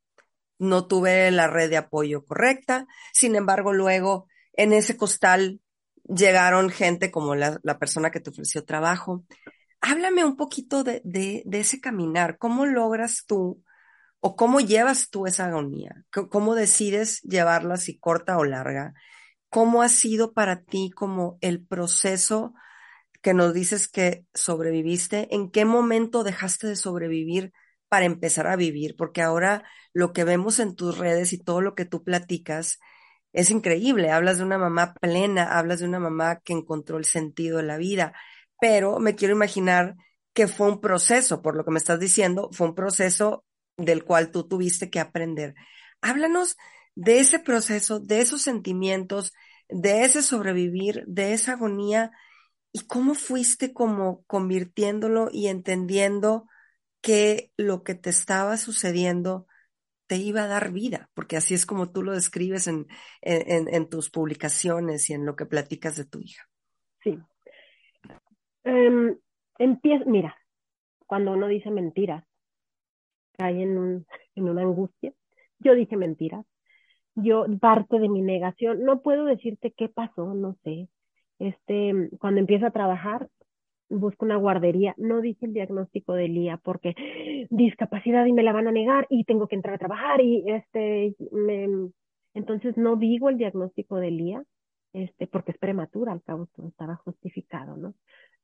[0.58, 2.86] no tuve la red de apoyo correcta.
[3.12, 5.60] Sin embargo, luego en ese costal
[6.04, 9.24] llegaron gente como la, persona que te ofreció trabajo.
[9.88, 12.38] Háblame un poquito de, de, ese caminar.
[12.38, 13.62] ¿Cómo logras tú
[14.20, 16.04] o cómo llevas tú esa agonía?
[16.30, 18.94] ¿Cómo decides llevarla si corta o larga?
[19.48, 22.52] ¿Cómo ha sido para ti como el proceso
[23.22, 25.32] que nos dices que sobreviviste?
[25.34, 27.52] ¿En qué momento dejaste de sobrevivir
[27.88, 31.74] para empezar a vivir, porque ahora lo que vemos en tus redes y todo lo
[31.74, 32.78] que tú platicas
[33.32, 34.10] es increíble.
[34.10, 37.76] Hablas de una mamá plena, hablas de una mamá que encontró el sentido de la
[37.76, 38.14] vida,
[38.60, 39.96] pero me quiero imaginar
[40.32, 43.44] que fue un proceso, por lo que me estás diciendo, fue un proceso
[43.76, 45.54] del cual tú tuviste que aprender.
[46.00, 46.56] Háblanos
[46.94, 49.32] de ese proceso, de esos sentimientos,
[49.68, 52.10] de ese sobrevivir, de esa agonía
[52.72, 56.46] y cómo fuiste como convirtiéndolo y entendiendo
[57.00, 59.46] que lo que te estaba sucediendo
[60.06, 62.86] te iba a dar vida, porque así es como tú lo describes en,
[63.22, 66.48] en, tus publicaciones y en lo que platicas de tu hija.
[67.02, 67.18] Sí.
[68.66, 69.16] Em,
[69.58, 70.36] empieza, mira,
[71.06, 72.24] cuando uno dice mentiras,
[73.38, 75.12] cae en, un, una angustia.
[75.60, 76.44] Yo dije mentiras.
[77.14, 80.88] Yo, parte de mi negación, no puedo decirte qué pasó, no sé.
[81.38, 83.28] Este, cuando empiezo a trabajar,
[83.88, 84.94] busco una guardería.
[84.98, 86.94] No dije el diagnóstico de Lía porque
[87.50, 91.14] discapacidad y me la van a negar y tengo que entrar a trabajar y este,
[92.34, 94.42] entonces no digo el diagnóstico de Lía,
[94.92, 97.94] este, porque es prematura, al cabo estaba justificado, ¿no?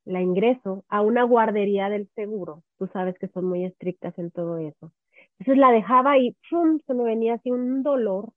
[0.05, 4.57] La ingreso a una guardería del seguro, tú sabes que son muy estrictas en todo
[4.57, 4.91] eso.
[5.39, 6.79] Entonces la dejaba y ¡pum!
[6.85, 8.31] se me venía así un dolor.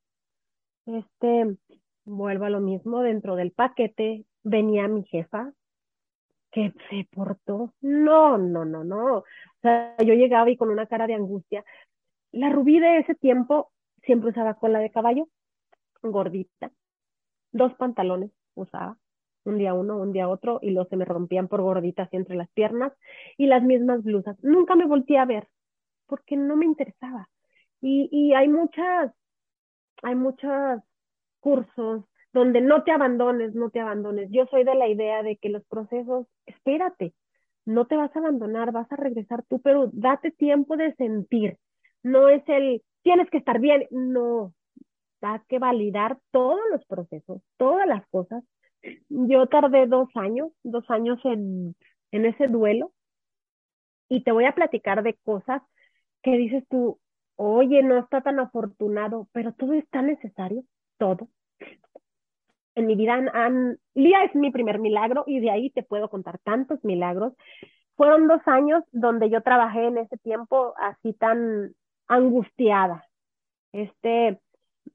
[0.87, 1.57] Este,
[2.05, 5.53] vuelvo a lo mismo, dentro del paquete venía mi jefa,
[6.53, 7.75] que se portó.
[7.81, 9.19] No, no, no, no.
[9.19, 9.25] O
[9.63, 11.65] sea, yo llegaba y con una cara de angustia.
[12.33, 15.29] La rubí de ese tiempo siempre usaba cola de caballo,
[16.03, 16.71] gordita.
[17.53, 18.97] Dos pantalones usaba,
[19.47, 22.51] un día uno, un día otro, y los se me rompían por gorditas entre las
[22.51, 22.93] piernas,
[23.37, 24.37] y las mismas blusas.
[24.43, 25.49] Nunca me volteé a ver,
[26.07, 27.29] porque no me interesaba.
[27.81, 29.13] Y, y hay muchas,
[30.03, 30.83] hay muchos
[31.41, 34.29] cursos, donde no te abandones, no te abandones.
[34.31, 37.15] Yo soy de la idea de que los procesos, espérate,
[37.65, 41.59] no te vas a abandonar, vas a regresar tú, pero date tiempo de sentir.
[42.03, 44.55] No es el, tienes que estar bien, no,
[45.21, 48.45] hay que validar todos los procesos, todas las cosas.
[49.09, 51.75] Yo tardé dos años, dos años en,
[52.13, 52.93] en ese duelo
[54.09, 55.63] y te voy a platicar de cosas
[56.23, 57.01] que dices tú,
[57.37, 60.65] oye, no está tan afortunado, pero todo está necesario,
[60.99, 61.29] todo
[62.77, 66.39] en mi vida han, Lía es mi primer milagro y de ahí te puedo contar
[66.39, 67.33] tantos milagros.
[67.97, 71.75] Fueron dos años donde yo trabajé en ese tiempo así tan
[72.07, 73.05] angustiada.
[73.73, 74.39] Este,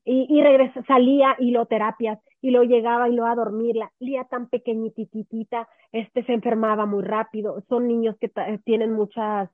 [0.06, 3.76] y, y regresé, salía y lo terapias y lo llegaba y lo a dormir.
[3.76, 7.64] La Lía tan pequeñititita, este se enfermaba muy rápido.
[7.70, 8.32] Son niños que
[8.66, 9.50] tienen muchas,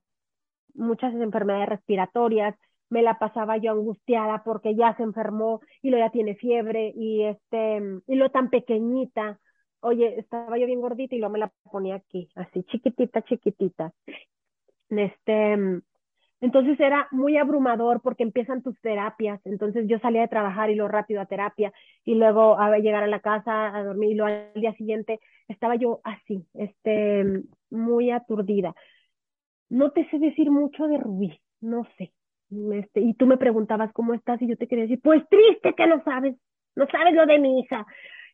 [0.73, 2.56] muchas enfermedades respiratorias
[2.89, 7.23] me la pasaba yo angustiada porque ya se enfermó y lo ya tiene fiebre y
[7.23, 9.39] este y lo tan pequeñita.
[9.82, 13.93] Oye, estaba yo bien gordita y lo me la ponía aquí, así chiquitita, chiquitita.
[14.89, 15.82] Este,
[16.39, 19.41] entonces era muy abrumador porque empiezan tus terapias.
[19.45, 21.73] Entonces yo salía de trabajar y lo rápido a terapia
[22.06, 25.76] y luego a llegar a la casa a dormir y luego al día siguiente estaba
[25.76, 27.26] yo así, este,
[27.71, 28.76] muy aturdida.
[29.69, 32.13] No te sé decir mucho de Rubí, no sé.
[32.73, 35.88] Este, y tú me preguntabas cómo estás y yo te quería decir, pues triste que
[35.88, 36.36] no sabes,
[36.76, 37.86] no sabes lo de mi hija.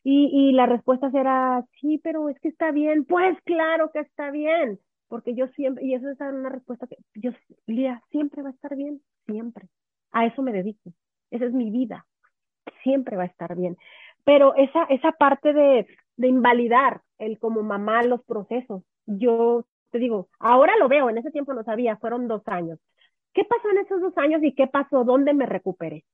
[0.04, 3.06] Y, y la respuesta era, sí, pero es que está bien.
[3.06, 4.78] Pues claro que está bien,
[5.14, 7.30] porque yo siempre, y eso es una respuesta que yo,
[7.68, 9.68] Lía, siempre va a estar bien, siempre.
[10.10, 10.92] A eso me dedico.
[11.30, 12.04] Esa es mi vida.
[12.82, 13.76] Siempre va a estar bien.
[14.24, 20.30] Pero esa, esa parte de, de invalidar el como mamá los procesos, yo te digo,
[20.40, 22.80] ahora lo veo, en ese tiempo no sabía, fueron dos años
[23.32, 25.04] ¿Qué pasó en esos dos años y qué pasó?
[25.04, 26.04] ¿Dónde me recuperé?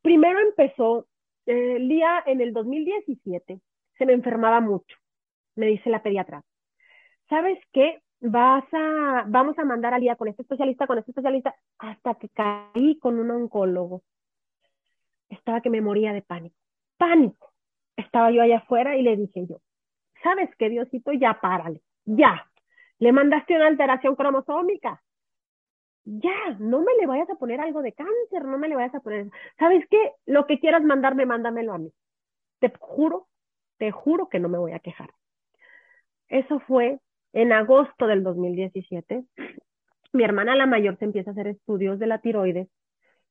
[0.00, 1.06] Primero empezó,
[1.44, 3.60] eh, Lía en el 2017
[3.98, 4.96] se me enfermaba mucho,
[5.54, 6.42] me dice la pediatra.
[7.30, 8.02] ¿Sabes qué?
[8.20, 12.28] Vas a, vamos a mandar a Lía con este especialista, con este especialista, hasta que
[12.28, 14.02] caí con un oncólogo.
[15.28, 16.56] estaba que me moría de pánico.
[16.98, 17.52] Pánico.
[17.96, 19.60] Estaba yo allá afuera y le dije yo,
[20.24, 21.12] ¿sabes qué, Diosito?
[21.12, 22.50] Ya párale, ya.
[22.98, 25.00] Le mandaste una alteración cromosómica.
[26.04, 29.00] Ya, no me le vayas a poner algo de cáncer, no me le vayas a
[29.00, 29.30] poner.
[29.58, 30.12] ¿Sabes qué?
[30.26, 31.92] Lo que quieras mandarme, mándamelo a mí.
[32.58, 33.28] Te juro,
[33.78, 35.10] te juro que no me voy a quejar.
[36.28, 37.00] Eso fue
[37.32, 39.24] en agosto del 2017.
[40.12, 42.68] Mi hermana la mayor se empieza a hacer estudios de la tiroides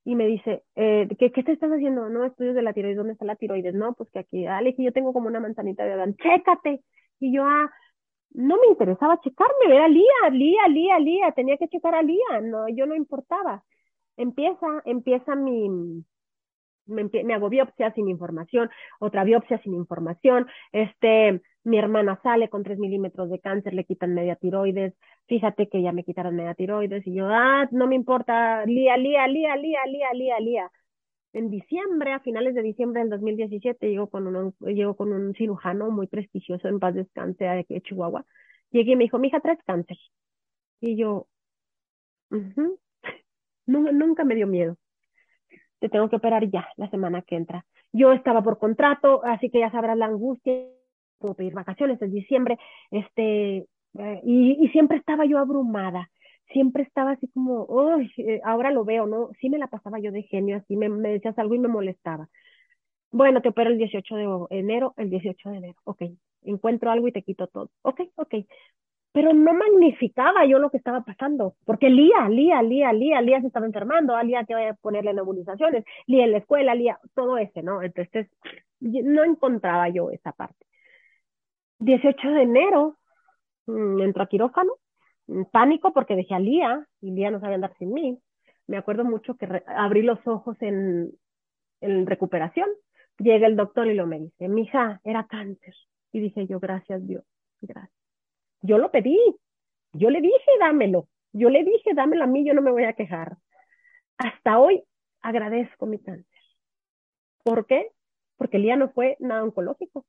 [0.06, 2.10] y me dice, eh, ¿qué, ¿qué te estás haciendo?
[2.10, 3.76] No, estudios de la tiroides, ¿dónde está la tiroides?
[3.76, 6.82] No, pues que aquí, dale, que yo tengo como una manzanita de Adán, chécate.
[7.20, 7.70] Y yo, ah,
[8.32, 12.68] no me interesaba checarme, era Lía, Lía, Lía, Lía, tenía que checar a Lía, no,
[12.70, 13.64] yo no importaba.
[14.18, 15.70] Empieza, empieza mi,
[16.86, 22.64] me, me, hago biopsia sin información, otra biopsia sin información, este, mi hermana sale con
[22.64, 24.94] 3 milímetros de cáncer, le quitan media tiroides,
[25.28, 29.28] fíjate que ya me quitaron media tiroides, y yo, ah, no me importa, lía, lía,
[29.28, 30.72] lía, lía, lía, lía, lía.
[31.34, 35.92] En diciembre, a finales de diciembre del 2017, llego con un, llego con un cirujano
[35.92, 38.26] muy prestigioso en paz descanse de Chihuahua.
[38.72, 39.98] Llegué y me dijo, mi hija, traes cáncer.
[40.82, 41.28] Y yo,
[43.68, 44.78] nunca me dio miedo
[45.80, 47.66] te tengo que operar ya la semana que entra.
[47.92, 50.54] Yo estaba por contrato, así que ya sabrás la angustia,
[51.20, 52.58] puedo pedir vacaciones en diciembre,
[52.92, 56.10] este, eh, y, siempre estaba yo abrumada,
[56.52, 59.30] siempre estaba así como, uy, eh, ahora lo veo, ¿no?
[59.40, 62.30] Sí me la pasaba yo de genio, así me, decías algo y me molestaba.
[63.12, 66.04] Bueno, te opero el 18 de enero, el 18 de enero, ok,
[66.44, 68.36] encuentro algo y te quito todo, ok, ok,
[69.12, 73.48] pero no magnificaba yo lo que estaba pasando, porque Lía, Lía, Lía, Lía, Lía se
[73.48, 77.38] estaba enfermando, a Lía que vaya a ponerle nebulizaciones, Lía en la escuela, Lía, todo
[77.38, 77.82] ese, ¿no?
[77.82, 78.30] Entonces,
[78.80, 80.69] no encontraba yo esa parte.
[81.80, 82.98] 18 de enero,
[83.68, 84.74] mm, entro a quirófano,
[85.52, 88.20] pánico porque dejé a Lía, y Lía no sabía andar sin mí.
[88.68, 91.12] Me acuerdo mucho que abrí los ojos en,
[91.82, 92.70] en recuperación,
[93.18, 95.74] llega el doctor y lo me dice, mi hija, era cáncer.
[96.12, 97.24] Y dije yo, gracias Dios,
[97.62, 98.00] gracias
[98.62, 99.18] yo lo pedí,
[99.94, 102.94] yo le dije, dámelo, yo le dije, dámelo a mí, yo no me voy a
[102.94, 103.38] quejar.
[104.18, 104.84] Hasta hoy
[105.22, 106.26] agradezco mi cáncer.
[107.44, 107.92] ¿Por qué?
[108.38, 110.06] Porque Lía no fue nada oncológico.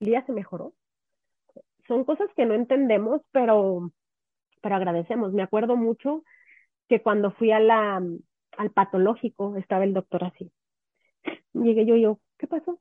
[0.00, 0.72] Lía se mejoró.
[1.88, 3.90] Son cosas que no entendemos, pero,
[4.62, 5.32] pero agradecemos.
[5.32, 6.24] Me acuerdo mucho
[6.88, 7.70] que cuando fui al
[8.74, 10.50] patológico estaba el doctor así.
[11.52, 12.80] Llegué yo y yo, ¿qué pasó?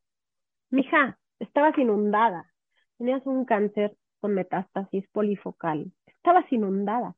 [0.69, 2.51] Mija, estabas inundada.
[2.97, 5.91] Tenías un cáncer con metástasis polifocal.
[6.05, 7.15] Estabas inundada.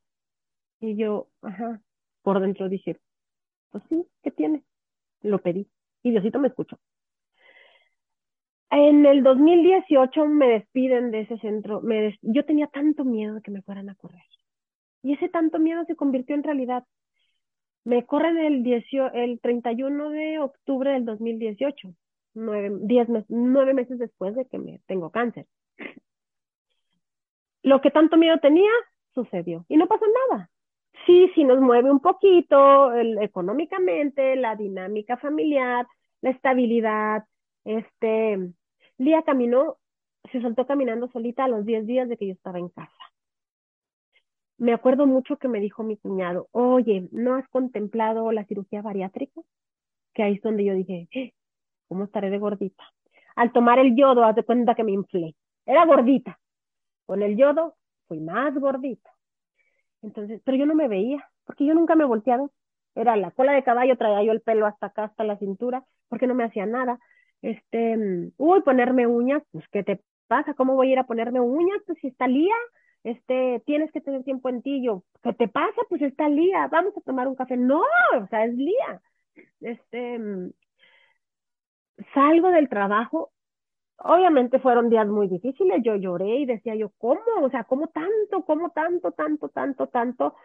[0.80, 1.80] Y yo, ajá,
[2.22, 2.98] por dentro dije,
[3.70, 4.64] pues sí, ¿qué tiene?
[5.22, 5.68] Lo pedí.
[6.02, 6.78] Y Diosito me escuchó.
[8.70, 11.82] En el 2018 me despiden de ese centro.
[12.22, 14.22] Yo tenía tanto miedo de que me fueran a correr.
[15.02, 16.84] Y ese tanto miedo se convirtió en realidad.
[17.84, 18.66] Me corren el,
[19.14, 21.94] el 31 de octubre del 2018,
[22.34, 25.46] nueve, diez nueve meses después de que me tengo cáncer
[27.62, 28.70] lo que tanto miedo tenía
[29.14, 30.50] sucedió y no pasó nada.
[31.06, 35.86] Sí, sí nos mueve un poquito económicamente, la dinámica familiar,
[36.20, 37.24] la estabilidad.
[37.64, 38.50] Este,
[38.98, 39.78] Lía caminó,
[40.30, 42.92] se soltó caminando solita a los 10 días de que yo estaba en casa.
[44.58, 49.40] Me acuerdo mucho que me dijo mi cuñado, oye, ¿no has contemplado la cirugía bariátrica?
[50.14, 51.32] Que ahí es donde yo dije, eh,
[51.88, 52.84] ¿cómo estaré de gordita?
[53.36, 55.36] Al tomar el yodo, haz de cuenta que me inflé.
[55.64, 56.40] Era gordita,
[57.06, 57.76] con el yodo
[58.08, 59.10] fui más gordita.
[60.02, 62.52] Entonces, pero yo no me veía, porque yo nunca me he volteado.
[62.94, 66.26] Era la cola de caballo, traía yo el pelo hasta acá, hasta la cintura, porque
[66.26, 66.98] no me hacía nada.
[67.42, 70.54] Este, mm, uy, ponerme uñas, pues, ¿qué te pasa?
[70.54, 71.80] ¿Cómo voy a ir a ponerme uñas?
[71.86, 72.54] Pues si está Lía,
[73.04, 74.82] este, tienes que tener tiempo en ti.
[74.84, 75.80] Yo, ¿qué te pasa?
[75.88, 77.56] Pues está Lía, vamos a tomar un café.
[77.56, 77.82] No,
[78.20, 79.02] o sea, es Lía.
[79.60, 80.50] Este, mm,
[82.14, 83.32] salgo del trabajo
[83.98, 87.20] Obviamente fueron días muy difíciles, yo lloré y decía yo, ¿cómo?
[87.42, 90.36] O sea, ¿cómo tanto, cómo tanto, tanto, tanto, tanto?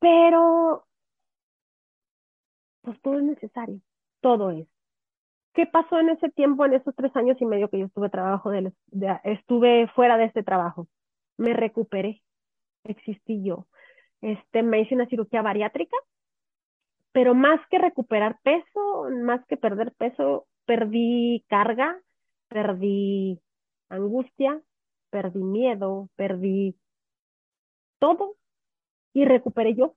[0.00, 0.86] Pero,
[2.82, 3.80] pues todo es necesario,
[4.20, 4.66] todo es.
[5.56, 8.50] ¿Qué pasó en ese tiempo, en esos tres años y medio que yo estuve trabajo
[8.50, 8.70] de,
[9.24, 10.86] estuve fuera de este trabajo?
[11.38, 12.22] Me recuperé,
[12.84, 13.66] existí yo.
[14.20, 15.96] Este, me hice una cirugía bariátrica,
[17.12, 22.02] pero más que recuperar peso, más que perder peso, perdí carga,
[22.48, 23.40] perdí
[23.88, 24.60] angustia,
[25.08, 26.76] perdí miedo, perdí
[27.98, 28.36] todo
[29.14, 29.94] y recuperé yo.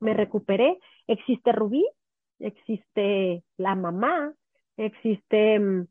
[0.00, 0.80] Me recuperé.
[1.06, 1.86] Existe Rubí,
[2.40, 4.34] existe la mamá,
[4.76, 5.86] existe mm,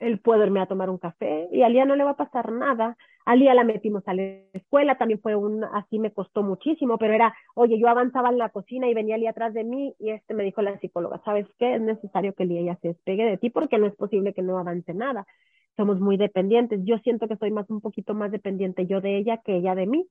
[0.00, 2.52] él puede irme a tomar un café y a Lía no le va a pasar
[2.52, 2.96] nada.
[3.26, 7.34] A la metimos a la escuela, también fue un, así me costó muchísimo, pero era,
[7.54, 10.44] oye, yo avanzaba en la cocina y venía Lía atrás de mí y este me
[10.44, 11.76] dijo la psicóloga, ¿sabes qué?
[11.76, 14.58] Es necesario que Lía ya se despegue de ti porque no es posible que no
[14.58, 15.26] avance nada.
[15.76, 16.80] Somos muy dependientes.
[16.84, 19.86] Yo siento que soy más, un poquito más dependiente yo de ella que ella de
[19.86, 20.06] mí,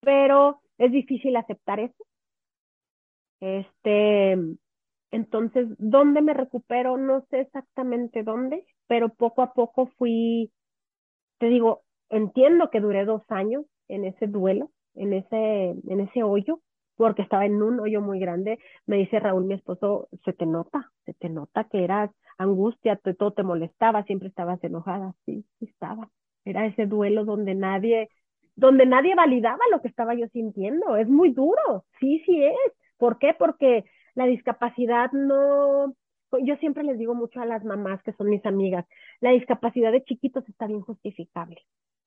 [0.00, 2.04] pero es difícil aceptar eso.
[3.40, 4.36] Este,
[5.12, 6.96] entonces, ¿dónde me recupero?
[6.98, 10.52] No sé exactamente dónde, pero poco a poco fui,
[11.38, 16.60] te digo, entiendo que duré dos años en ese duelo, en ese, en ese hoyo,
[16.96, 18.58] porque estaba en un hoyo muy grande.
[18.86, 23.32] Me dice Raúl, mi esposo, se te nota, se te nota que eras angustia, todo
[23.32, 26.10] te molestaba, siempre estabas enojada, sí, sí estaba.
[26.44, 28.08] Era ese duelo donde nadie,
[28.56, 30.96] donde nadie validaba lo que estaba yo sintiendo.
[30.96, 32.56] Es muy duro, sí, sí es.
[32.98, 33.34] ¿Por qué?
[33.38, 33.84] Porque
[34.14, 35.94] la discapacidad no,
[36.42, 38.86] yo siempre les digo mucho a las mamás que son mis amigas,
[39.20, 41.62] la discapacidad de chiquitos está bien justificable.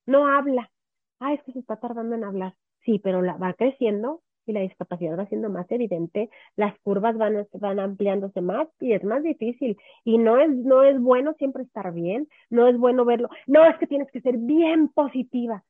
[0.06, 0.72] No habla.
[1.20, 2.56] Ah, es que se está tardando en hablar.
[2.84, 7.47] Sí, pero la, va creciendo y la discapacidad va siendo más evidente, las curvas van,
[7.53, 9.78] van ampliándose más y es más difícil.
[10.03, 13.30] Y no es, no es bueno siempre estar bien, no es bueno verlo.
[13.47, 15.64] No, es que tienes que ser bien positiva.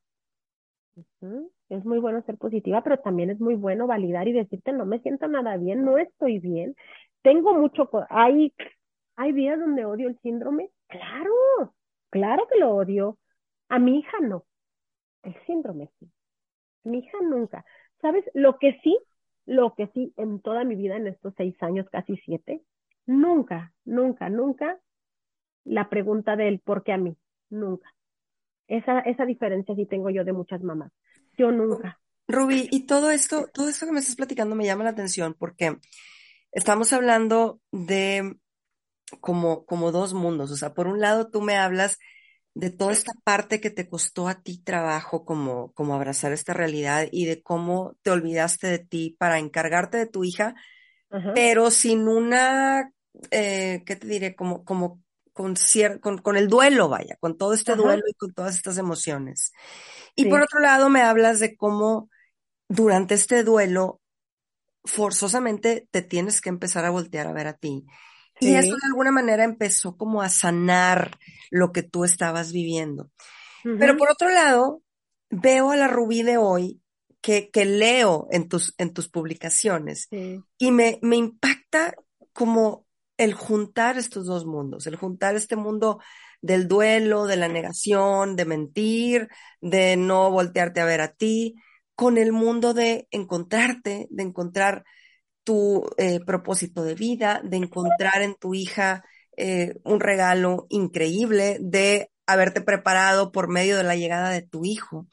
[1.68, 5.00] Es muy bueno ser positiva, pero también es muy bueno validar y decirte, no me
[5.00, 6.74] siento nada bien, no estoy bien.
[7.22, 8.54] Tengo mucho, hay,
[9.16, 10.70] hay días donde odio el síndrome.
[10.88, 11.74] Claro,
[12.10, 13.18] claro que lo odio.
[13.68, 14.44] A mi hija no.
[15.22, 16.10] El síndrome sí.
[16.84, 17.64] Mi hija nunca.
[18.00, 18.24] ¿Sabes?
[18.34, 18.98] Lo que sí,
[19.44, 22.62] lo que sí en toda mi vida, en estos seis años, casi siete,
[23.06, 24.78] nunca, nunca, nunca
[25.64, 27.16] la pregunta del por qué a mí.
[27.50, 27.95] Nunca.
[28.68, 30.92] Esa, esa diferencia sí tengo yo de muchas mamás.
[31.36, 32.00] Yo nunca.
[32.28, 35.76] Ruby, y todo esto, todo esto que me estás platicando me llama la atención porque
[36.50, 38.36] estamos hablando de
[39.20, 40.50] como, como dos mundos.
[40.50, 41.98] O sea, por un lado tú me hablas
[42.54, 47.06] de toda esta parte que te costó a ti trabajo como, como abrazar esta realidad
[47.12, 50.54] y de cómo te olvidaste de ti para encargarte de tu hija,
[51.34, 52.92] pero sin una,
[53.30, 54.34] eh, ¿qué te diré?
[54.34, 55.02] Como, como
[55.36, 55.54] con,
[56.00, 59.52] con, con, el duelo, vaya, con todo este duelo y con todas estas emociones.
[60.14, 62.08] Y por otro lado, me hablas de cómo
[62.70, 64.00] durante este duelo
[64.82, 67.84] forzosamente te tienes que empezar a voltear a ver a ti.
[68.40, 71.18] Y eso de alguna manera empezó como a sanar
[71.50, 73.10] lo que tú estabas viviendo.
[73.62, 74.82] Pero por otro lado,
[75.28, 76.80] veo a la Rubí de hoy
[77.20, 81.94] que, que leo en tus, en tus publicaciones y me, me impacta
[82.32, 82.85] como
[83.16, 86.00] el juntar estos dos mundos, el juntar este mundo
[86.42, 89.28] del duelo, de la negación, de mentir,
[89.60, 91.54] de no voltearte a ver a ti,
[91.94, 94.84] con el mundo de encontrarte, de encontrar
[95.44, 99.04] tu eh, propósito de vida, de encontrar en tu hija
[99.36, 105.06] eh, un regalo increíble, de haberte preparado por medio de la llegada de tu hijo.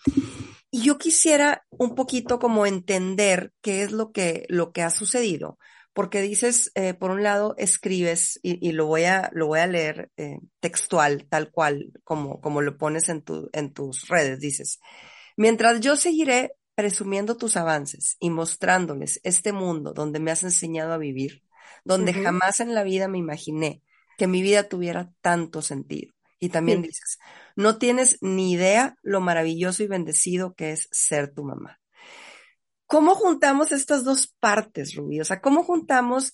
[0.71, 5.59] Y yo quisiera un poquito como entender qué es lo que, lo que ha sucedido,
[5.93, 10.11] porque dices, eh, por un lado, escribes, y, lo, voy a, lo voy a leer
[10.59, 14.79] textual, tal cual, como, como lo pones en, tu, en tus redes, dices,
[15.37, 20.97] mientras yo seguiré presumiendo tus avances y mostrándoles este mundo donde me has enseñado a
[20.97, 21.43] vivir,
[21.83, 23.83] donde jamás en la vida me imaginé
[24.17, 26.13] que mi vida tuviera tanto sentido.
[26.39, 27.19] Y también dices,
[27.55, 31.79] no tienes ni idea lo maravilloso y bendecido que es ser tu mamá.
[32.93, 35.19] ¿Cómo juntamos estas dos partes, Rubí?
[35.19, 36.31] O sea, ¿cómo juntamos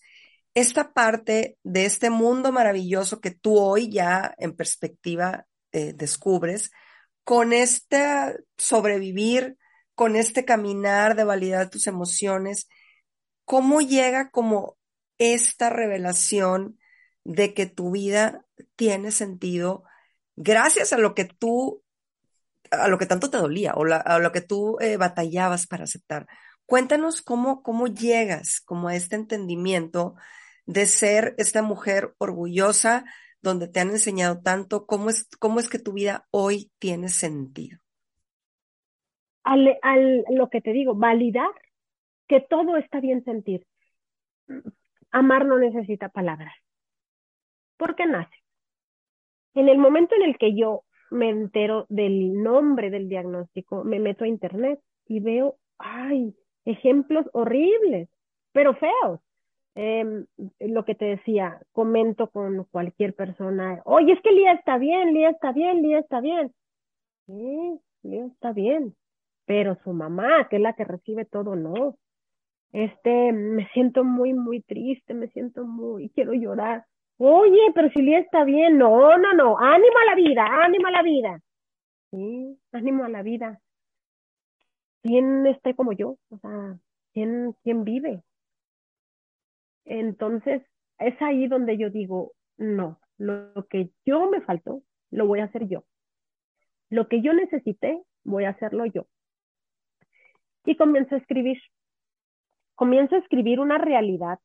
[0.53, 6.71] esta parte de este mundo maravilloso que tú hoy ya en perspectiva eh, descubres
[7.23, 9.55] con este sobrevivir
[9.95, 12.67] con este caminar de validar tus emociones,
[13.45, 14.77] ¿cómo llega como
[15.17, 16.77] esta revelación
[17.23, 18.45] de que tu vida
[18.75, 19.85] tiene sentido
[20.35, 21.85] gracias a lo que tú,
[22.69, 26.27] a lo que tanto te dolía o a lo que tú eh, batallabas para aceptar?
[26.69, 30.15] Cuéntanos cómo, cómo llegas como a este entendimiento
[30.65, 33.03] de ser esta mujer orgullosa
[33.41, 37.79] donde te han enseñado tanto, cómo es, cómo es que tu vida hoy tiene sentido
[39.49, 41.49] al, al, lo que te digo, validar
[42.27, 43.65] que todo está bien sentir.
[45.11, 46.53] Amar no necesita palabras.
[47.77, 48.35] ¿Por qué nace?
[49.55, 54.23] En el momento en el que yo me entero del nombre del diagnóstico, me meto
[54.23, 56.35] a internet y veo, ay,
[56.69, 58.09] ejemplos horribles,
[58.51, 59.19] pero feos.
[59.75, 60.25] Eh,
[60.59, 65.29] lo que te decía, comento con cualquier persona, oye, es que Lía está bien, Lía
[65.29, 66.51] está bien, Lía está bien.
[67.27, 68.95] Sí, Lía está bien
[69.49, 71.95] pero su mamá, que es la que recibe todo, no.
[72.71, 76.85] Este, me siento muy, muy triste, me siento muy, quiero llorar.
[77.17, 80.91] Oye, pero si Lía está bien, no, no, no, ánimo a la vida, ánimo a
[80.91, 81.41] la vida.
[82.11, 83.59] sí, ánimo a la vida.
[85.01, 86.17] ¿Quién esté como yo?
[86.29, 86.77] O sea,
[87.13, 88.23] ¿quién, quién vive?
[89.85, 90.61] Entonces,
[90.99, 95.67] es ahí donde yo digo, no, lo que yo me faltó, lo voy a hacer
[95.67, 95.85] yo.
[96.89, 99.07] Lo que yo necesité, voy a hacerlo yo.
[100.65, 101.57] Y comienzo a escribir.
[102.75, 104.39] Comienzo a escribir una realidad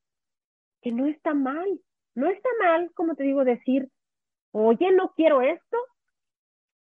[0.81, 1.81] que no está mal.
[2.15, 3.91] No está mal, como te digo, decir,
[4.53, 5.77] oye, no quiero esto.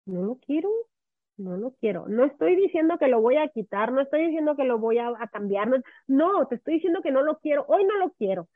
[0.05, 0.70] No lo quiero.
[1.38, 2.08] No lo quiero.
[2.08, 5.14] No estoy diciendo que lo voy a quitar, no estoy diciendo que lo voy a,
[5.32, 5.70] cambiar.
[6.08, 7.66] No, te estoy diciendo que no lo quiero.
[7.68, 8.48] Hoy no lo quiero.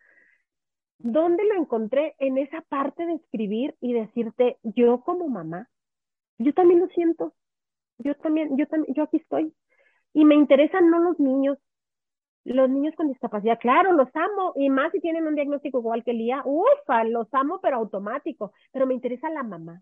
[0.99, 2.15] ¿Dónde lo encontré?
[2.19, 5.69] En esa parte de escribir y decirte, yo como mamá,
[6.37, 7.33] yo también lo siento.
[7.99, 9.53] Yo también, yo también, yo aquí estoy.
[10.13, 11.57] Y me interesan no los niños,
[12.43, 16.13] los niños con discapacidad, claro, los amo, y más si tienen un diagnóstico igual que
[16.13, 19.81] Lía, ufa, los amo, pero automático, pero me interesa la mamá.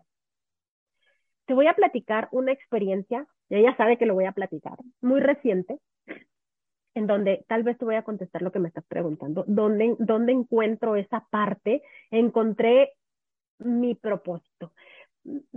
[1.46, 5.20] Te voy a platicar una experiencia, y ella sabe que lo voy a platicar, muy
[5.20, 5.78] reciente,
[6.94, 10.32] en donde tal vez te voy a contestar lo que me estás preguntando, ¿dónde, dónde
[10.32, 11.82] encuentro esa parte?
[12.10, 12.94] Encontré
[13.58, 14.72] mi propósito.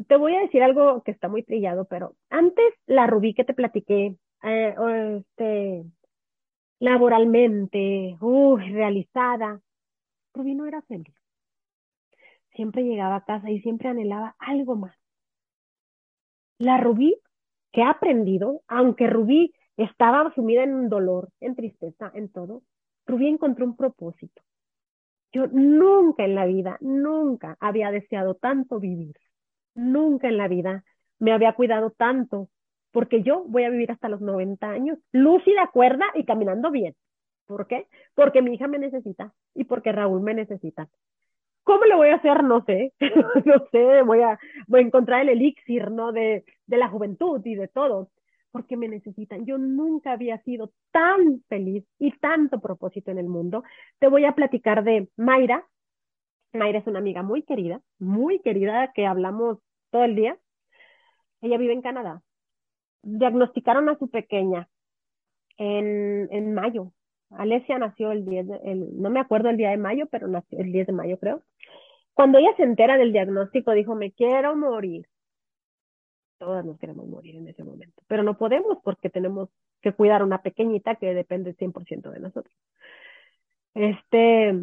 [0.07, 3.53] Te voy a decir algo que está muy trillado, pero antes la Rubí que te
[3.53, 4.75] platiqué, eh,
[5.17, 5.85] este,
[6.79, 9.61] laboralmente, uy, realizada,
[10.33, 11.15] Rubí no era feliz.
[12.53, 14.98] Siempre llegaba a casa y siempre anhelaba algo más.
[16.59, 17.15] La Rubí
[17.71, 22.63] que ha aprendido, aunque Rubí estaba sumida en dolor, en tristeza, en todo,
[23.05, 24.41] Rubí encontró un propósito.
[25.31, 29.15] Yo nunca en la vida, nunca había deseado tanto vivir.
[29.73, 30.83] Nunca en la vida
[31.17, 32.49] me había cuidado tanto,
[32.91, 36.95] porque yo voy a vivir hasta los 90 años, lúcida, cuerda y caminando bien.
[37.45, 37.87] ¿Por qué?
[38.15, 40.89] Porque mi hija me necesita y porque Raúl me necesita.
[41.63, 42.43] ¿Cómo lo voy a hacer?
[42.43, 42.93] No sé.
[43.45, 46.11] no sé, voy a, voy a encontrar el elixir, ¿no?
[46.11, 48.09] De, de la juventud y de todo.
[48.51, 49.45] Porque me necesitan.
[49.45, 53.63] Yo nunca había sido tan feliz y tanto propósito en el mundo.
[53.99, 55.67] Te voy a platicar de Mayra.
[56.53, 59.59] Mayra es una amiga muy querida, muy querida, que hablamos
[59.91, 60.37] todo el día.
[61.41, 62.21] Ella vive en Canadá.
[63.03, 64.67] Diagnosticaron a su pequeña
[65.57, 66.91] en, en mayo.
[67.31, 70.59] Alesia nació el 10, de, el, no me acuerdo el día de mayo, pero nació
[70.59, 71.43] el 10 de mayo creo.
[72.13, 75.07] Cuando ella se entera del diagnóstico, dijo, me quiero morir.
[76.37, 79.49] Todas nos queremos morir en ese momento, pero no podemos porque tenemos
[79.81, 82.53] que cuidar a una pequeñita que depende 100% de nosotros.
[83.73, 84.53] Este,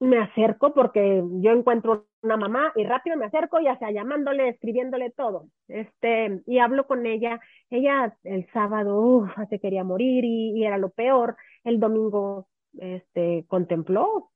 [0.00, 5.10] me acerco porque yo encuentro una mamá y rápido me acerco, ya sea llamándole, escribiéndole
[5.10, 5.48] todo.
[5.68, 7.40] Este, y hablo con ella.
[7.70, 11.36] Ella el sábado, se quería morir y, y, era lo peor.
[11.64, 12.48] El domingo,
[12.78, 14.30] este, contempló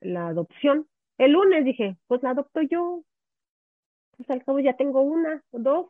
[0.00, 0.86] la adopción
[1.18, 3.04] el lunes dije, pues la adopto yo.
[4.16, 5.86] Pues al cabo ya tengo una o dos.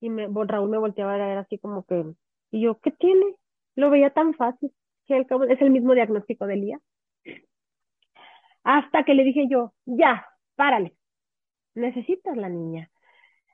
[0.00, 2.04] Y me, Raúl me volteaba a ver así como que,
[2.50, 3.34] y yo, ¿qué tiene?
[3.76, 4.72] Lo veía tan fácil,
[5.06, 6.80] que al cabo es el mismo diagnóstico de Lía.
[8.66, 10.94] Hasta que le dije yo, ya, párale,
[11.74, 12.90] necesitas la niña.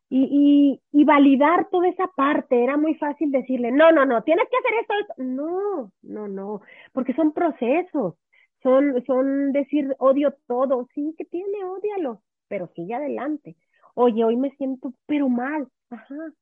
[0.09, 2.63] Y, y, y, validar toda esa parte.
[2.63, 5.15] Era muy fácil decirle, no, no, no, tienes que hacer esto, esto.
[5.23, 6.61] No, no, no,
[6.93, 8.15] porque son procesos
[8.63, 13.57] son, son decir odio todo, sí que tiene, odialo, pero sigue adelante.
[13.95, 16.33] Oye, hoy me siento pero mal, ajá,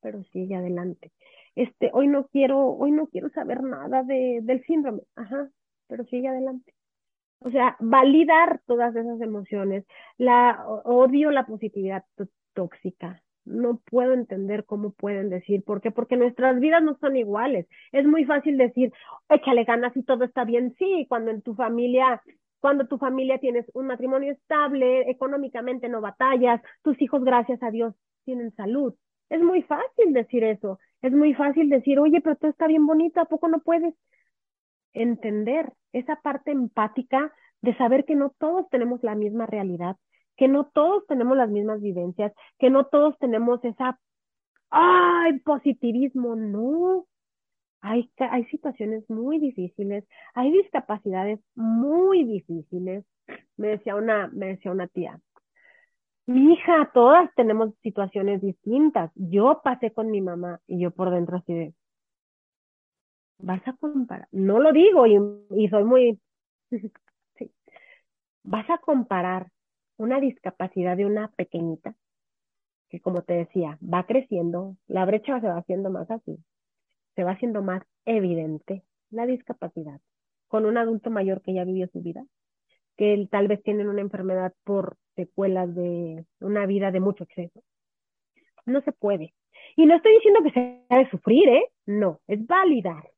[0.00, 1.12] pero sigue adelante.
[1.54, 5.50] Este, hoy no quiero, hoy no quiero saber nada de, del síndrome, ajá,
[5.88, 6.72] pero sigue adelante.
[7.40, 9.84] O sea, validar todas esas emociones,
[10.18, 12.04] la odio la positividad
[12.54, 15.90] tóxica, no puedo entender cómo pueden decir, ¿por qué?
[15.90, 17.66] Porque nuestras vidas no son iguales.
[17.92, 18.92] Es muy fácil decir,
[19.28, 20.74] échale ganas y todo está bien.
[20.78, 22.22] Sí, cuando en tu familia,
[22.60, 27.94] cuando tu familia tienes un matrimonio estable, económicamente no batallas, tus hijos, gracias a Dios,
[28.24, 28.94] tienen salud.
[29.30, 30.78] Es muy fácil decir eso.
[31.02, 33.94] Es muy fácil decir, oye, pero todo está bien bonito, ¿a poco no puedes?
[34.96, 39.96] Entender esa parte empática de saber que no todos tenemos la misma realidad,
[40.36, 43.98] que no todos tenemos las mismas vivencias, que no todos tenemos esa,
[44.70, 47.06] ay, positivismo, no.
[47.82, 53.04] Hay, hay situaciones muy difíciles, hay discapacidades muy difíciles.
[53.56, 55.20] Me decía una, me decía una tía,
[56.26, 59.12] mi hija, todas tenemos situaciones distintas.
[59.14, 61.74] Yo pasé con mi mamá y yo por dentro así de,
[63.38, 66.20] vas a comparar, no lo digo y, soy muy,
[67.38, 67.50] sí.
[68.42, 69.50] vas a comparar
[69.98, 71.94] una discapacidad de una pequeñita,
[72.88, 76.38] que como te decía, va creciendo, la brecha se va haciendo más así,
[77.14, 80.00] se va haciendo más evidente la discapacidad
[80.48, 82.24] con un adulto mayor que ya vivió su vida,
[82.96, 87.62] que tal vez tienen una enfermedad por secuelas de una vida de mucho exceso.
[88.64, 89.34] no se puede.
[89.76, 91.70] Y no estoy diciendo que sea de sufrir, ¿eh?
[91.86, 93.10] No, es validar.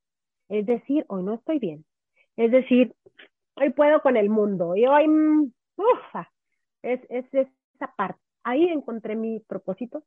[0.48, 1.84] Es decir, hoy no estoy bien.
[2.36, 2.94] Es decir,
[3.56, 6.30] hoy puedo con el mundo y hoy, mm, ufa,
[6.82, 8.20] es, es esa parte.
[8.44, 10.04] Ahí encontré mi propósito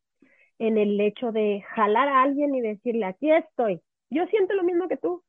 [0.59, 3.81] en el hecho de jalar a alguien y decirle, aquí estoy.
[4.09, 5.23] Yo siento lo mismo que tú.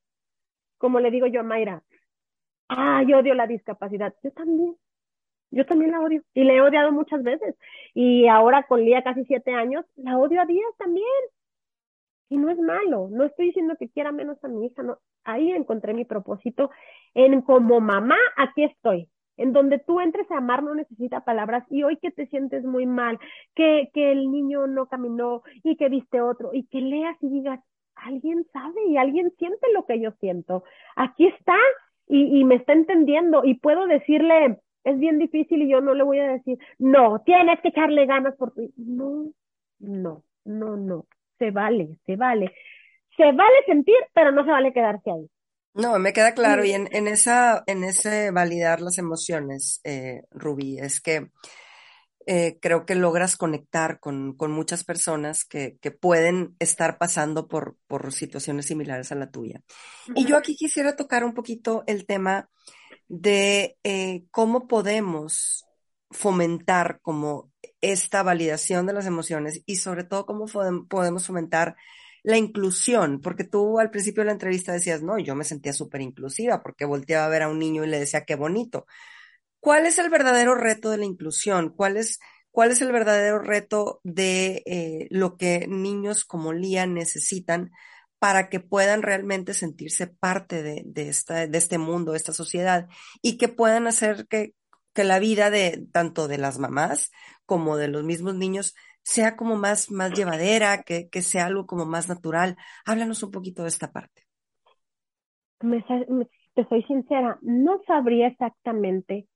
[0.78, 1.82] Como le digo yo a Mayra,
[2.68, 4.14] ah, yo odio la discapacidad.
[4.22, 4.76] Yo también.
[5.50, 6.22] Yo también la odio.
[6.34, 7.56] Y la he odiado muchas veces.
[7.94, 11.06] Y ahora con Lía casi siete años, la odio a Díaz también.
[12.32, 13.08] Y no es malo.
[13.10, 14.82] No estoy diciendo que quiera menos a mi hija.
[14.82, 14.96] No.
[15.22, 16.70] Ahí encontré mi propósito.
[17.12, 19.06] En como mamá, aquí estoy.
[19.36, 21.66] En donde tú entres a amar no necesita palabras.
[21.68, 23.18] Y hoy que te sientes muy mal,
[23.54, 27.60] que, que el niño no caminó y que viste otro, y que leas y digas,
[27.96, 30.64] alguien sabe y alguien siente lo que yo siento.
[30.96, 31.56] Aquí está
[32.08, 36.02] y, y me está entendiendo y puedo decirle, es bien difícil y yo no le
[36.02, 38.72] voy a decir, no, tienes que echarle ganas por ti.
[38.78, 39.26] No,
[39.80, 41.06] no, no, no,
[41.42, 42.54] se vale, se vale.
[43.16, 45.28] Se vale sentir, pero no se vale quedarse ahí.
[45.74, 50.78] No, me queda claro, y en, en esa, en ese validar las emociones, eh, Rubí,
[50.78, 51.30] es que
[52.26, 57.76] eh, creo que logras conectar con, con muchas personas que, que, pueden estar pasando por,
[57.86, 59.62] por situaciones similares a la tuya.
[60.14, 62.48] Y yo aquí quisiera tocar un poquito el tema
[63.08, 65.64] de eh, cómo podemos
[66.12, 67.50] fomentar como
[67.80, 70.46] esta validación de las emociones y sobre todo cómo
[70.88, 71.76] podemos fomentar
[72.22, 76.00] la inclusión, porque tú al principio de la entrevista decías, no, yo me sentía súper
[76.00, 78.86] inclusiva porque volteaba a ver a un niño y le decía, qué bonito.
[79.60, 81.70] ¿Cuál es el verdadero reto de la inclusión?
[81.70, 87.72] ¿Cuál es, cuál es el verdadero reto de eh, lo que niños como Lía necesitan
[88.18, 92.86] para que puedan realmente sentirse parte de, de, esta, de este mundo, de esta sociedad,
[93.20, 94.54] y que puedan hacer que,
[94.92, 97.10] que la vida de tanto de las mamás
[97.46, 101.86] como de los mismos niños sea como más, más llevadera, que, que sea algo como
[101.86, 102.56] más natural.
[102.84, 104.22] Háblanos un poquito de esta parte.
[105.60, 105.84] Me,
[106.54, 109.26] te soy sincera, no sabría exactamente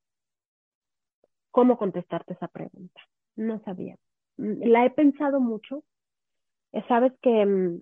[1.51, 3.01] cómo contestarte esa pregunta.
[3.37, 3.97] No sabía.
[4.37, 5.85] La he pensado mucho.
[6.89, 7.81] Sabes que mm,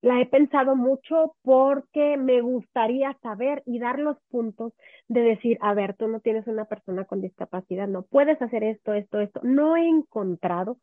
[0.00, 4.72] la he pensado mucho porque me gustaría saber y dar los puntos
[5.08, 8.94] de decir, a ver, tú no tienes una persona con discapacidad, no puedes hacer esto,
[8.94, 9.40] esto, esto.
[9.42, 10.78] No he encontrado,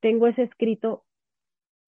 [0.00, 1.04] tengo ese escrito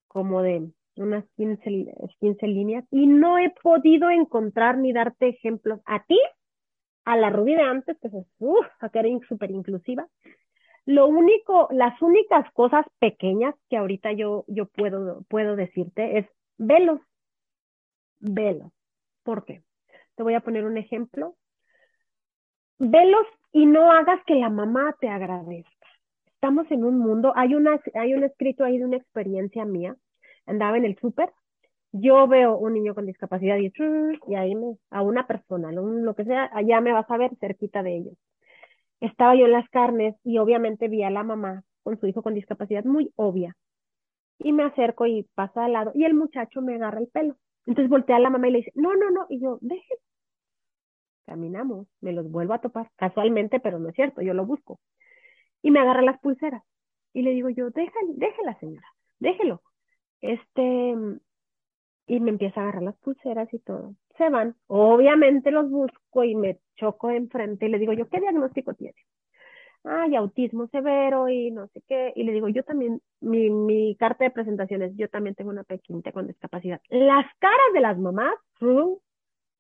[0.08, 6.04] como de unas 15, 15 líneas y no he podido encontrar ni darte ejemplos a
[6.04, 6.18] ti,
[7.06, 10.06] a la Rubí de antes, que es que era súper inclusiva.
[10.84, 16.26] Lo único, las únicas cosas pequeñas que ahorita yo, yo puedo, puedo decirte es
[16.60, 17.00] velos,
[18.18, 18.70] velos.
[19.22, 19.62] ¿Por qué?
[20.14, 21.36] Te voy a poner un ejemplo.
[22.78, 25.70] Velos y no hagas que la mamá te agradezca.
[26.26, 27.52] Estamos en un mundo, hay,
[27.94, 29.96] hay un escrito ahí de una experiencia mía.
[30.46, 31.30] Andaba en el súper,
[31.92, 33.72] yo veo un niño con discapacidad y,
[34.26, 37.82] y ahí me, a una persona, lo que sea, allá me vas a ver cerquita
[37.82, 38.14] de ellos.
[39.00, 42.34] Estaba yo en las carnes y obviamente vi a la mamá con su hijo con
[42.34, 43.56] discapacidad muy obvia
[44.40, 47.36] y me acerco y pasa al lado y el muchacho me agarra el pelo.
[47.66, 50.02] Entonces voltea a la mamá y le dice, no, no, no, y yo, déjenlo.
[51.26, 54.80] Caminamos, me los vuelvo a topar, casualmente, pero no es cierto, yo lo busco.
[55.62, 56.62] Y me agarra las pulseras.
[57.12, 58.86] Y le digo yo, déjala, déjela, señora,
[59.18, 59.62] déjelo.
[60.20, 60.94] Este,
[62.06, 63.94] y me empieza a agarrar las pulseras y todo.
[64.16, 64.56] Se van.
[64.66, 68.96] Obviamente los busco y me choco enfrente y le digo yo, ¿qué diagnóstico tiene?
[69.84, 72.12] Ay, autismo severo y no sé qué.
[72.16, 76.12] Y le digo, yo también, mi, mi carta de presentaciones, yo también tengo una pequeñita
[76.12, 76.80] con discapacidad.
[76.88, 78.34] Las caras de las mamás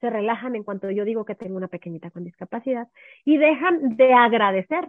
[0.00, 2.88] se relajan en cuanto yo digo que tengo una pequeñita con discapacidad
[3.24, 4.88] y dejan de agradecer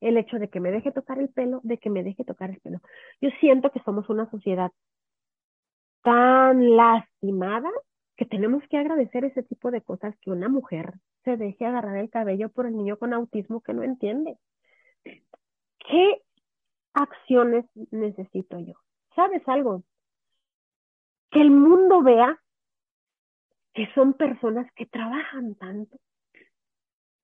[0.00, 2.60] el hecho de que me deje tocar el pelo, de que me deje tocar el
[2.60, 2.80] pelo.
[3.20, 4.70] Yo siento que somos una sociedad
[6.02, 7.70] tan lastimada
[8.16, 12.10] que tenemos que agradecer ese tipo de cosas que una mujer se deje agarrar el
[12.10, 14.36] cabello por el niño con autismo que no entiende.
[15.88, 16.22] ¿Qué
[16.92, 18.74] acciones necesito yo?
[19.16, 19.84] ¿Sabes algo?
[21.30, 22.38] Que el mundo vea
[23.72, 25.96] que son personas que trabajan tanto,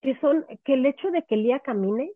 [0.01, 2.11] que son, que el hecho de que Lía camine,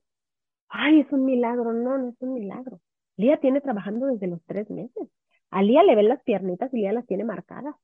[0.69, 2.81] ay, es un milagro, no, no es un milagro.
[3.17, 5.09] Lía tiene trabajando desde los tres meses.
[5.51, 7.75] A Lía le ven las piernitas y Lía las tiene marcadas.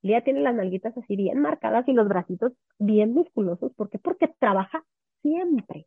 [0.00, 3.74] Lía tiene las nalguitas así bien marcadas y los bracitos bien musculosos.
[3.74, 3.98] ¿Por qué?
[3.98, 4.84] Porque trabaja
[5.20, 5.86] siempre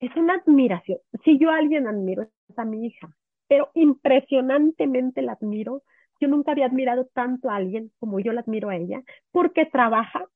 [0.00, 0.98] es una admiración.
[1.24, 3.14] Si yo a alguien admiro, es a mi hija,
[3.48, 5.82] pero impresionantemente la admiro.
[6.20, 10.26] Yo nunca había admirado tanto a alguien como yo la admiro a ella, porque trabaja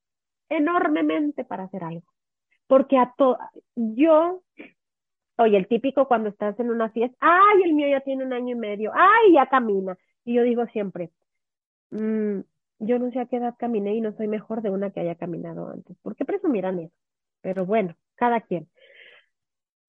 [0.48, 2.06] enormemente para hacer algo.
[2.66, 3.36] Porque a to
[3.74, 4.42] yo
[5.38, 8.54] Oye, el típico cuando estás en una fiesta, ay, el mío ya tiene un año
[8.54, 9.96] y medio, ay, ya camina.
[10.24, 11.10] Y yo digo siempre,
[11.90, 12.40] mm,
[12.80, 15.14] yo no sé a qué edad caminé y no soy mejor de una que haya
[15.16, 15.96] caminado antes.
[16.02, 16.94] ¿Por qué presumirán eso?
[17.40, 18.68] Pero bueno, cada quien.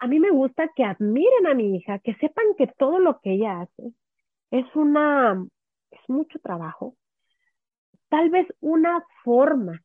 [0.04, 3.36] A mí me gusta que admiren a mi hija, que sepan que todo lo que
[3.36, 3.94] ella hace
[4.52, 5.48] es una,
[5.92, 6.98] es mucho trabajo.
[8.10, 9.82] Tal vez una forma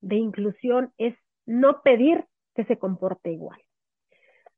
[0.00, 1.14] de inclusión es
[1.46, 2.24] no pedir
[2.56, 3.60] que se comporte igual.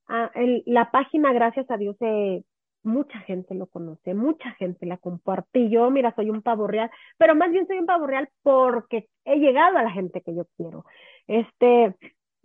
[0.09, 0.31] Ah,
[0.65, 2.43] la página, gracias a Dios, eh,
[2.83, 5.69] mucha gente lo conoce, mucha gente la comparte.
[5.69, 9.37] Yo, mira, soy un pavo real, pero más bien soy un pavo real porque he
[9.37, 10.87] llegado a la gente que yo quiero.
[11.27, 11.95] Este,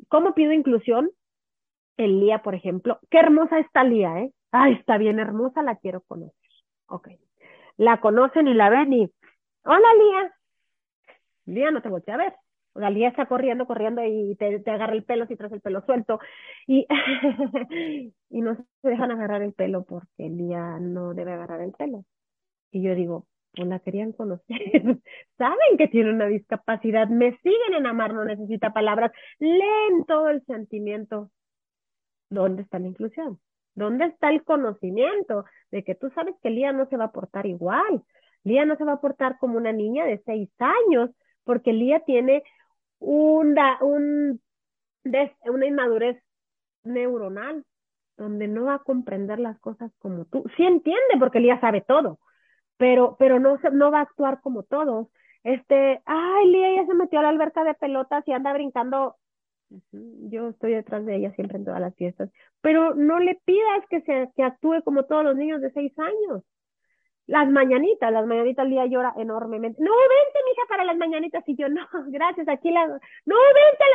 [0.09, 1.09] ¿cómo pido inclusión?
[1.99, 2.97] En Lía, por ejemplo.
[3.09, 4.31] Qué hermosa está Lía, ¿eh?
[4.51, 6.33] Ay, está bien hermosa, la quiero conocer.
[6.87, 7.09] Ok.
[7.75, 9.11] La conocen y la ven y,
[9.65, 10.33] hola Lía.
[11.45, 12.33] Lía, no te volteé a ver.
[12.75, 16.21] Lía está corriendo, corriendo y te, te, agarra el pelo si traes el pelo suelto.
[16.67, 16.87] Y,
[18.29, 22.05] y no se dejan agarrar el pelo porque Lía no debe agarrar el pelo.
[22.71, 24.47] Y yo digo, pues la querían conocer.
[25.37, 30.45] Saben que tiene una discapacidad, me siguen en amar, no necesita palabras, leen todo el
[30.45, 31.29] sentimiento.
[32.29, 33.39] ¿Dónde está la inclusión?
[33.75, 37.45] ¿Dónde está el conocimiento de que tú sabes que Lía no se va a portar
[37.45, 38.03] igual?
[38.43, 41.09] Lía no se va a portar como una niña de seis años,
[41.43, 42.43] porque Lía tiene
[42.99, 44.41] una, un,
[45.03, 46.21] una inmadurez
[46.83, 47.65] neuronal,
[48.17, 50.43] donde no va a comprender las cosas como tú.
[50.57, 52.19] Sí entiende, porque Lía sabe todo,
[52.77, 55.07] pero, pero no, no va a actuar como todos.
[55.43, 59.15] Este, ay, Lía ya se metió a la alberca de pelotas y anda brincando.
[59.91, 62.29] Yo estoy detrás de ella siempre en todas las fiestas,
[62.61, 66.43] pero no le pidas que, se, que actúe como todos los niños de seis años.
[67.27, 69.79] Las mañanitas, las mañanitas Lía llora enormemente.
[69.83, 71.43] No, vente, mija, para las mañanitas.
[71.47, 72.87] Y yo, no, gracias, aquí la...
[72.87, 73.85] No, vente.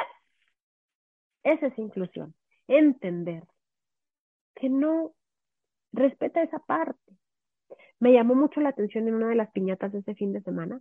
[1.42, 2.34] Esa es inclusión.
[2.68, 3.42] Entender
[4.54, 5.14] que no
[5.92, 7.12] respeta esa parte.
[7.98, 10.80] Me llamó mucho la atención en una de las piñatas de ese fin de semana.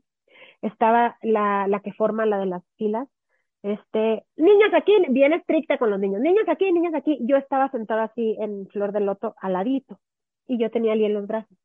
[0.62, 3.08] Estaba la, la que forma la de las filas.
[3.64, 6.22] Este, niños aquí, bien estricta con los niños.
[6.22, 7.18] Niños aquí, niños aquí.
[7.22, 10.00] Yo estaba sentada así en flor de loto al ladito.
[10.48, 11.58] Y yo tenía a en los brazos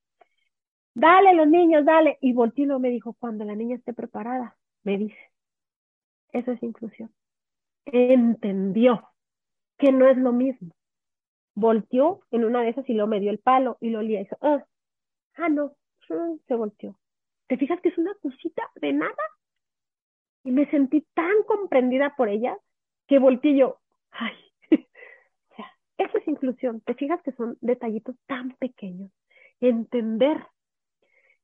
[0.98, 2.18] dale los niños, dale.
[2.20, 5.18] Y Voltilo me dijo, cuando la niña esté preparada, me dice,
[6.32, 7.12] eso es inclusión.
[7.86, 9.08] Entendió
[9.78, 10.74] que no es lo mismo.
[11.54, 14.24] Volteó en una de esas y lo me dio el palo y lo lía y
[14.24, 14.64] dijo, ah,
[15.36, 15.76] ah, no,
[16.08, 16.98] mm, se volteó.
[17.46, 19.14] ¿Te fijas que es una cosita de nada?
[20.48, 22.56] Y me sentí tan comprendida por ella
[23.06, 23.80] que volteé yo,
[24.12, 24.32] ay,
[24.72, 26.80] o sea, eso es inclusión.
[26.80, 29.10] ¿Te fijas que son detallitos tan pequeños?
[29.60, 30.38] Entender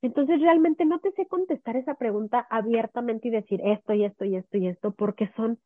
[0.01, 4.37] entonces realmente no te sé contestar esa pregunta abiertamente y decir esto y esto y
[4.37, 5.59] esto y esto, porque son,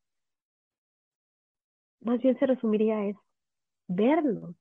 [2.01, 3.23] más bien se resumiría a eso,
[3.87, 4.53] verlos,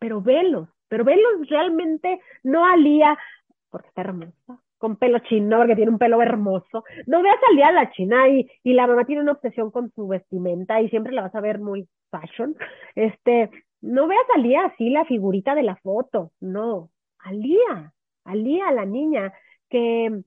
[0.00, 3.16] pero velos, pero velos realmente no alía,
[3.70, 6.84] porque está hermosa, con pelo chino, porque tiene un pelo hermoso.
[7.06, 9.90] No veas al día a la china y, y la mamá tiene una obsesión con
[9.92, 12.56] su vestimenta y siempre la vas a ver muy fashion.
[12.94, 13.50] Este,
[13.80, 17.92] no veas al día así la figurita de la foto, no, al día
[18.26, 19.32] Alía a la niña
[19.70, 20.22] que,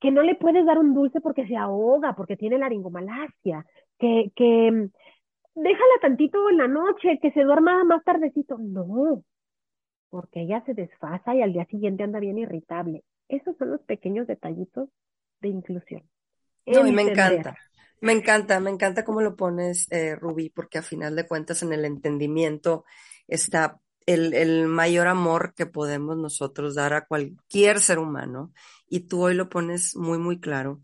[0.00, 3.64] que no le puedes dar un dulce porque se ahoga, porque tiene laringomalacia,
[3.98, 4.90] que, que
[5.54, 8.58] déjala tantito en la noche, que se duerma más tardecito.
[8.58, 9.22] No,
[10.10, 13.02] porque ella se desfasa y al día siguiente anda bien irritable.
[13.28, 14.88] Esos son los pequeños detallitos
[15.40, 16.02] de inclusión.
[16.66, 17.56] No, y me encanta.
[18.00, 21.72] Me encanta, me encanta cómo lo pones, eh, Rubí, porque a final de cuentas en
[21.72, 22.84] el entendimiento
[23.28, 28.52] está el, mayor amor que podemos nosotros dar a cualquier ser humano.
[28.86, 30.82] Y tú hoy lo pones muy, muy claro.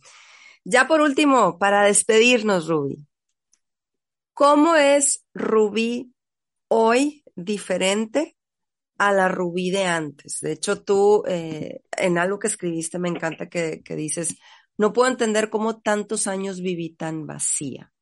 [0.64, 3.06] Ya por último, para despedirnos, Rubí,
[4.32, 6.14] ¿cómo es Rubí
[6.68, 8.36] hoy diferente
[9.00, 10.40] a la Rubí de antes?
[10.40, 14.36] De hecho, tú eh, en algo que escribiste me encanta que, que dices,
[14.76, 17.92] no puedo entender cómo tantos años viví tan vacía.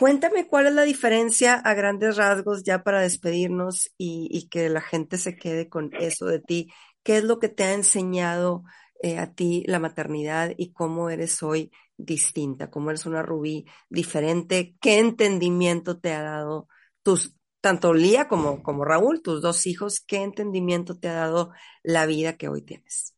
[0.00, 5.18] Cuéntame cuál es la diferencia a grandes rasgos ya para despedirnos y, que la gente
[5.18, 6.72] se quede con eso de ti.
[7.02, 8.62] ¿Qué es lo que te ha enseñado
[9.02, 12.70] eh, a ti la maternidad y cómo eres hoy distinta?
[12.70, 14.74] ¿Cómo eres una rubí diferente?
[14.80, 16.66] ¿Qué entendimiento te ha dado
[17.02, 20.00] tus, tanto Lía como, como Raúl, tus dos hijos?
[20.00, 21.52] ¿Qué entendimiento te ha dado
[21.82, 23.16] la vida que hoy tienes?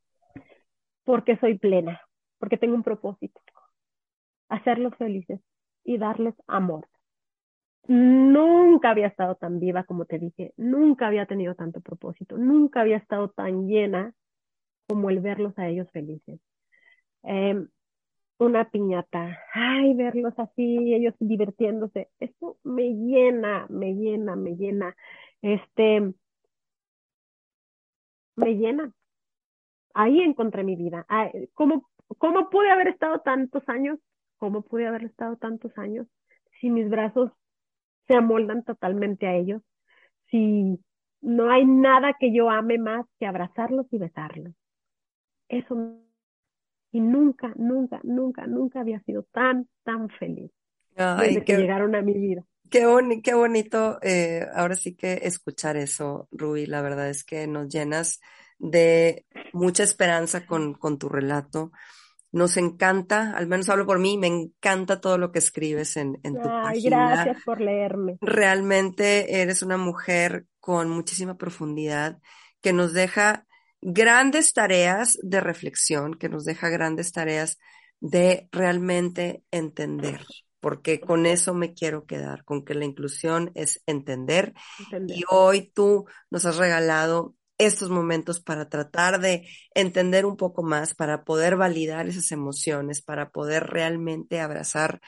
[1.04, 2.00] Porque soy plena,
[2.38, 3.40] porque tengo un propósito,
[4.48, 5.40] hacerlos felices
[5.84, 6.88] y darles amor.
[7.88, 12.96] Nunca había estado tan viva como te dije, nunca había tenido tanto propósito, nunca había
[12.96, 14.14] estado tan llena
[14.88, 16.40] como el verlos a ellos felices.
[17.24, 17.68] Em,
[18.38, 24.96] una piñata, ay, verlos así, ellos divirtiéndose, eso me llena, me llena, me llena,
[25.42, 26.12] este,
[28.36, 28.92] me llena.
[29.94, 31.06] Ahí encontré mi vida.
[31.54, 33.98] ¿Cómo, ¿Cómo pude haber estado tantos años?
[34.38, 36.06] ¿Cómo pude haber estado tantos años
[36.60, 37.30] si mis brazos
[38.06, 39.62] se amoldan totalmente a ellos?
[40.30, 40.80] Si
[41.20, 44.54] no hay nada que yo ame más que abrazarlos y besarlos.
[45.48, 46.02] Eso.
[46.92, 50.50] Y nunca, nunca, nunca, nunca había sido tan, tan feliz
[50.94, 52.44] desde que llegaron a mi vida.
[52.70, 52.86] Qué,
[53.22, 56.66] qué bonito, eh, ahora sí que escuchar eso, Rui.
[56.66, 58.20] La verdad es que nos llenas
[58.58, 61.72] de mucha esperanza con, con tu relato.
[62.30, 66.40] Nos encanta, al menos hablo por mí, me encanta todo lo que escribes en, en
[66.40, 68.16] tu Ay, Gracias por leerme.
[68.22, 72.18] Realmente eres una mujer con muchísima profundidad
[72.62, 73.46] que nos deja
[73.82, 77.58] grandes tareas de reflexión, que nos deja grandes tareas
[78.00, 80.24] de realmente entender,
[80.60, 84.54] porque con eso me quiero quedar, con que la inclusión es entender.
[84.78, 85.16] entender.
[85.18, 90.94] Y hoy tú nos has regalado estos momentos para tratar de entender un poco más,
[90.94, 95.00] para poder validar esas emociones, para poder realmente abrazar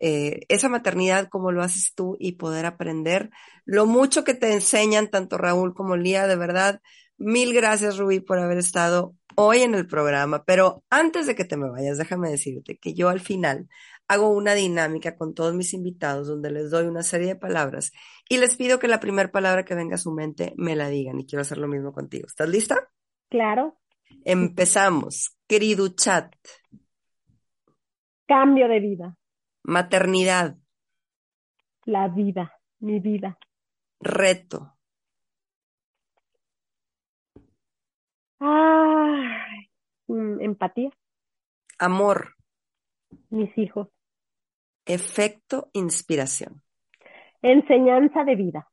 [0.00, 3.30] eh, esa maternidad como lo haces tú y poder aprender
[3.64, 6.80] lo mucho que te enseñan tanto Raúl como Lía, de verdad.
[7.18, 10.44] Mil gracias, Rubí, por haber estado hoy en el programa.
[10.44, 13.68] Pero antes de que te me vayas, déjame decirte que yo al final
[14.06, 17.92] hago una dinámica con todos mis invitados donde les doy una serie de palabras
[18.28, 21.18] y les pido que la primera palabra que venga a su mente me la digan
[21.18, 22.26] y quiero hacer lo mismo contigo.
[22.26, 22.88] ¿Estás lista?
[23.28, 23.78] Claro.
[24.24, 25.36] Empezamos.
[25.46, 26.34] Querido chat.
[28.26, 29.16] Cambio de vida.
[29.64, 30.56] Maternidad.
[31.84, 33.38] La vida, mi vida.
[34.00, 34.77] Reto.
[38.40, 40.90] Mm, empatía.
[41.78, 42.34] Amor.
[43.30, 43.88] Mis hijos.
[44.86, 46.62] Efecto inspiración.
[47.42, 48.68] Enseñanza de vida.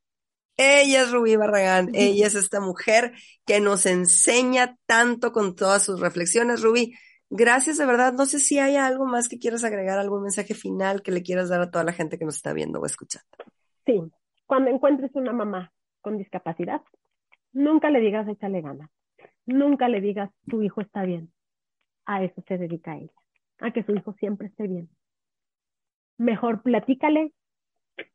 [0.57, 3.11] Ella es Rubí Barragán, ella es esta mujer
[3.45, 6.61] que nos enseña tanto con todas sus reflexiones.
[6.61, 6.93] Rubí,
[7.29, 8.13] gracias de verdad.
[8.13, 11.49] No sé si hay algo más que quieras agregar, algún mensaje final que le quieras
[11.49, 13.27] dar a toda la gente que nos está viendo o escuchando.
[13.85, 14.01] Sí,
[14.45, 16.81] cuando encuentres una mamá con discapacidad,
[17.51, 18.89] nunca le digas échale ganas,
[19.45, 21.31] nunca le digas tu hijo está bien.
[22.05, 23.13] A eso se dedica ella,
[23.59, 24.89] a que su hijo siempre esté bien
[26.17, 27.33] mejor platícale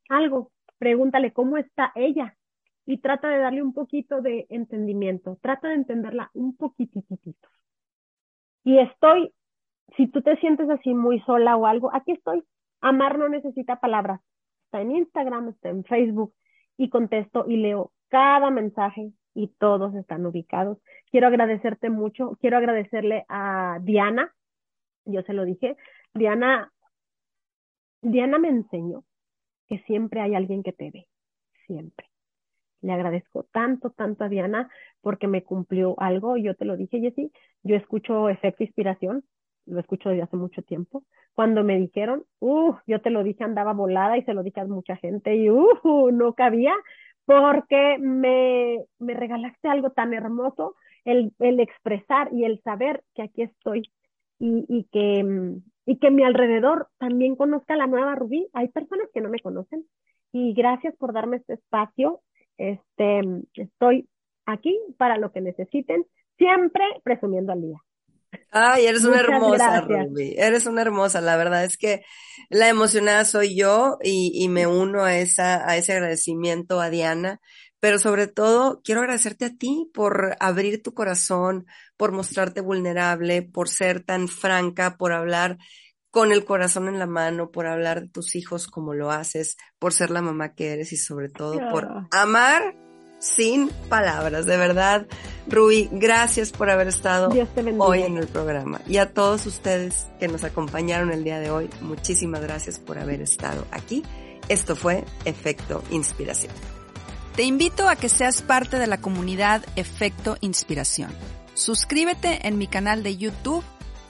[0.09, 2.37] algo, pregúntale cómo está ella
[2.87, 7.49] y trata de darle un poquito de entendimiento, trata de entenderla un poquititito.
[8.65, 9.33] Y estoy,
[9.97, 12.43] si tú te sientes así muy sola o algo, aquí estoy.
[12.81, 14.21] Amar no necesita palabras.
[14.65, 16.35] Está en Instagram, está en Facebook
[16.77, 20.79] y contesto y leo cada mensaje y todos están ubicados.
[21.11, 24.35] Quiero agradecerte mucho, quiero agradecerle a Diana,
[25.05, 25.77] yo se lo dije,
[26.15, 26.73] Diana
[28.03, 29.05] Diana me enseñó
[29.69, 31.07] que siempre hay alguien que te ve,
[31.67, 32.09] siempre.
[32.81, 34.71] Le agradezco tanto, tanto a Diana
[35.03, 36.37] porque me cumplió algo.
[36.39, 37.31] Yo te lo dije, Jessy,
[37.63, 39.23] yo escucho efecto inspiración,
[39.67, 41.05] lo escucho desde hace mucho tiempo.
[41.35, 44.65] Cuando me dijeron, uh, yo te lo dije, andaba volada y se lo dije a
[44.65, 46.75] mucha gente y uh, no cabía
[47.31, 50.75] porque me, me regalaste algo tan hermoso,
[51.05, 53.93] el, el expresar y el saber que aquí estoy
[54.41, 58.49] y, y que y que mi alrededor también conozca la nueva Rubí.
[58.53, 59.87] Hay personas que no me conocen
[60.33, 62.21] y gracias por darme este espacio.
[62.59, 63.21] Este,
[63.55, 64.09] estoy
[64.45, 66.05] aquí para lo que necesiten,
[66.37, 67.79] siempre presumiendo al día.
[68.51, 70.35] Ay, eres una hermosa, Rubí.
[70.37, 71.21] Eres una hermosa.
[71.21, 72.05] La verdad es que
[72.49, 77.41] la emocionada soy yo y, y me uno a esa, a ese agradecimiento a Diana
[77.81, 81.67] pero sobre todo quiero agradecerte a ti por abrir tu corazón,
[81.97, 85.59] por mostrarte vulnerable, por ser tan franca, por hablar
[86.11, 89.93] con el corazón en la mano, por hablar de tus hijos como lo haces, por
[89.93, 92.77] ser la mamá que eres y sobre todo por amar
[93.21, 94.47] sin palabras.
[94.47, 95.07] De verdad,
[95.47, 97.29] Rubí, gracias por haber estado
[97.79, 98.81] hoy en el programa.
[98.89, 103.23] Y a todos ustedes que nos acompañaron el día de hoy, muchísimas gracias por haber
[103.23, 104.03] estado aquí.
[104.49, 106.53] Esto fue Efecto Inspiración.
[107.37, 111.13] Te invito a que seas parte de la comunidad Efecto Inspiración.
[111.55, 113.63] Suscríbete en mi canal de YouTube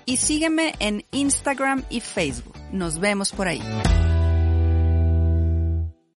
[0.07, 2.55] y sígueme en Instagram y Facebook.
[2.73, 3.63] Nos vemos por ahí.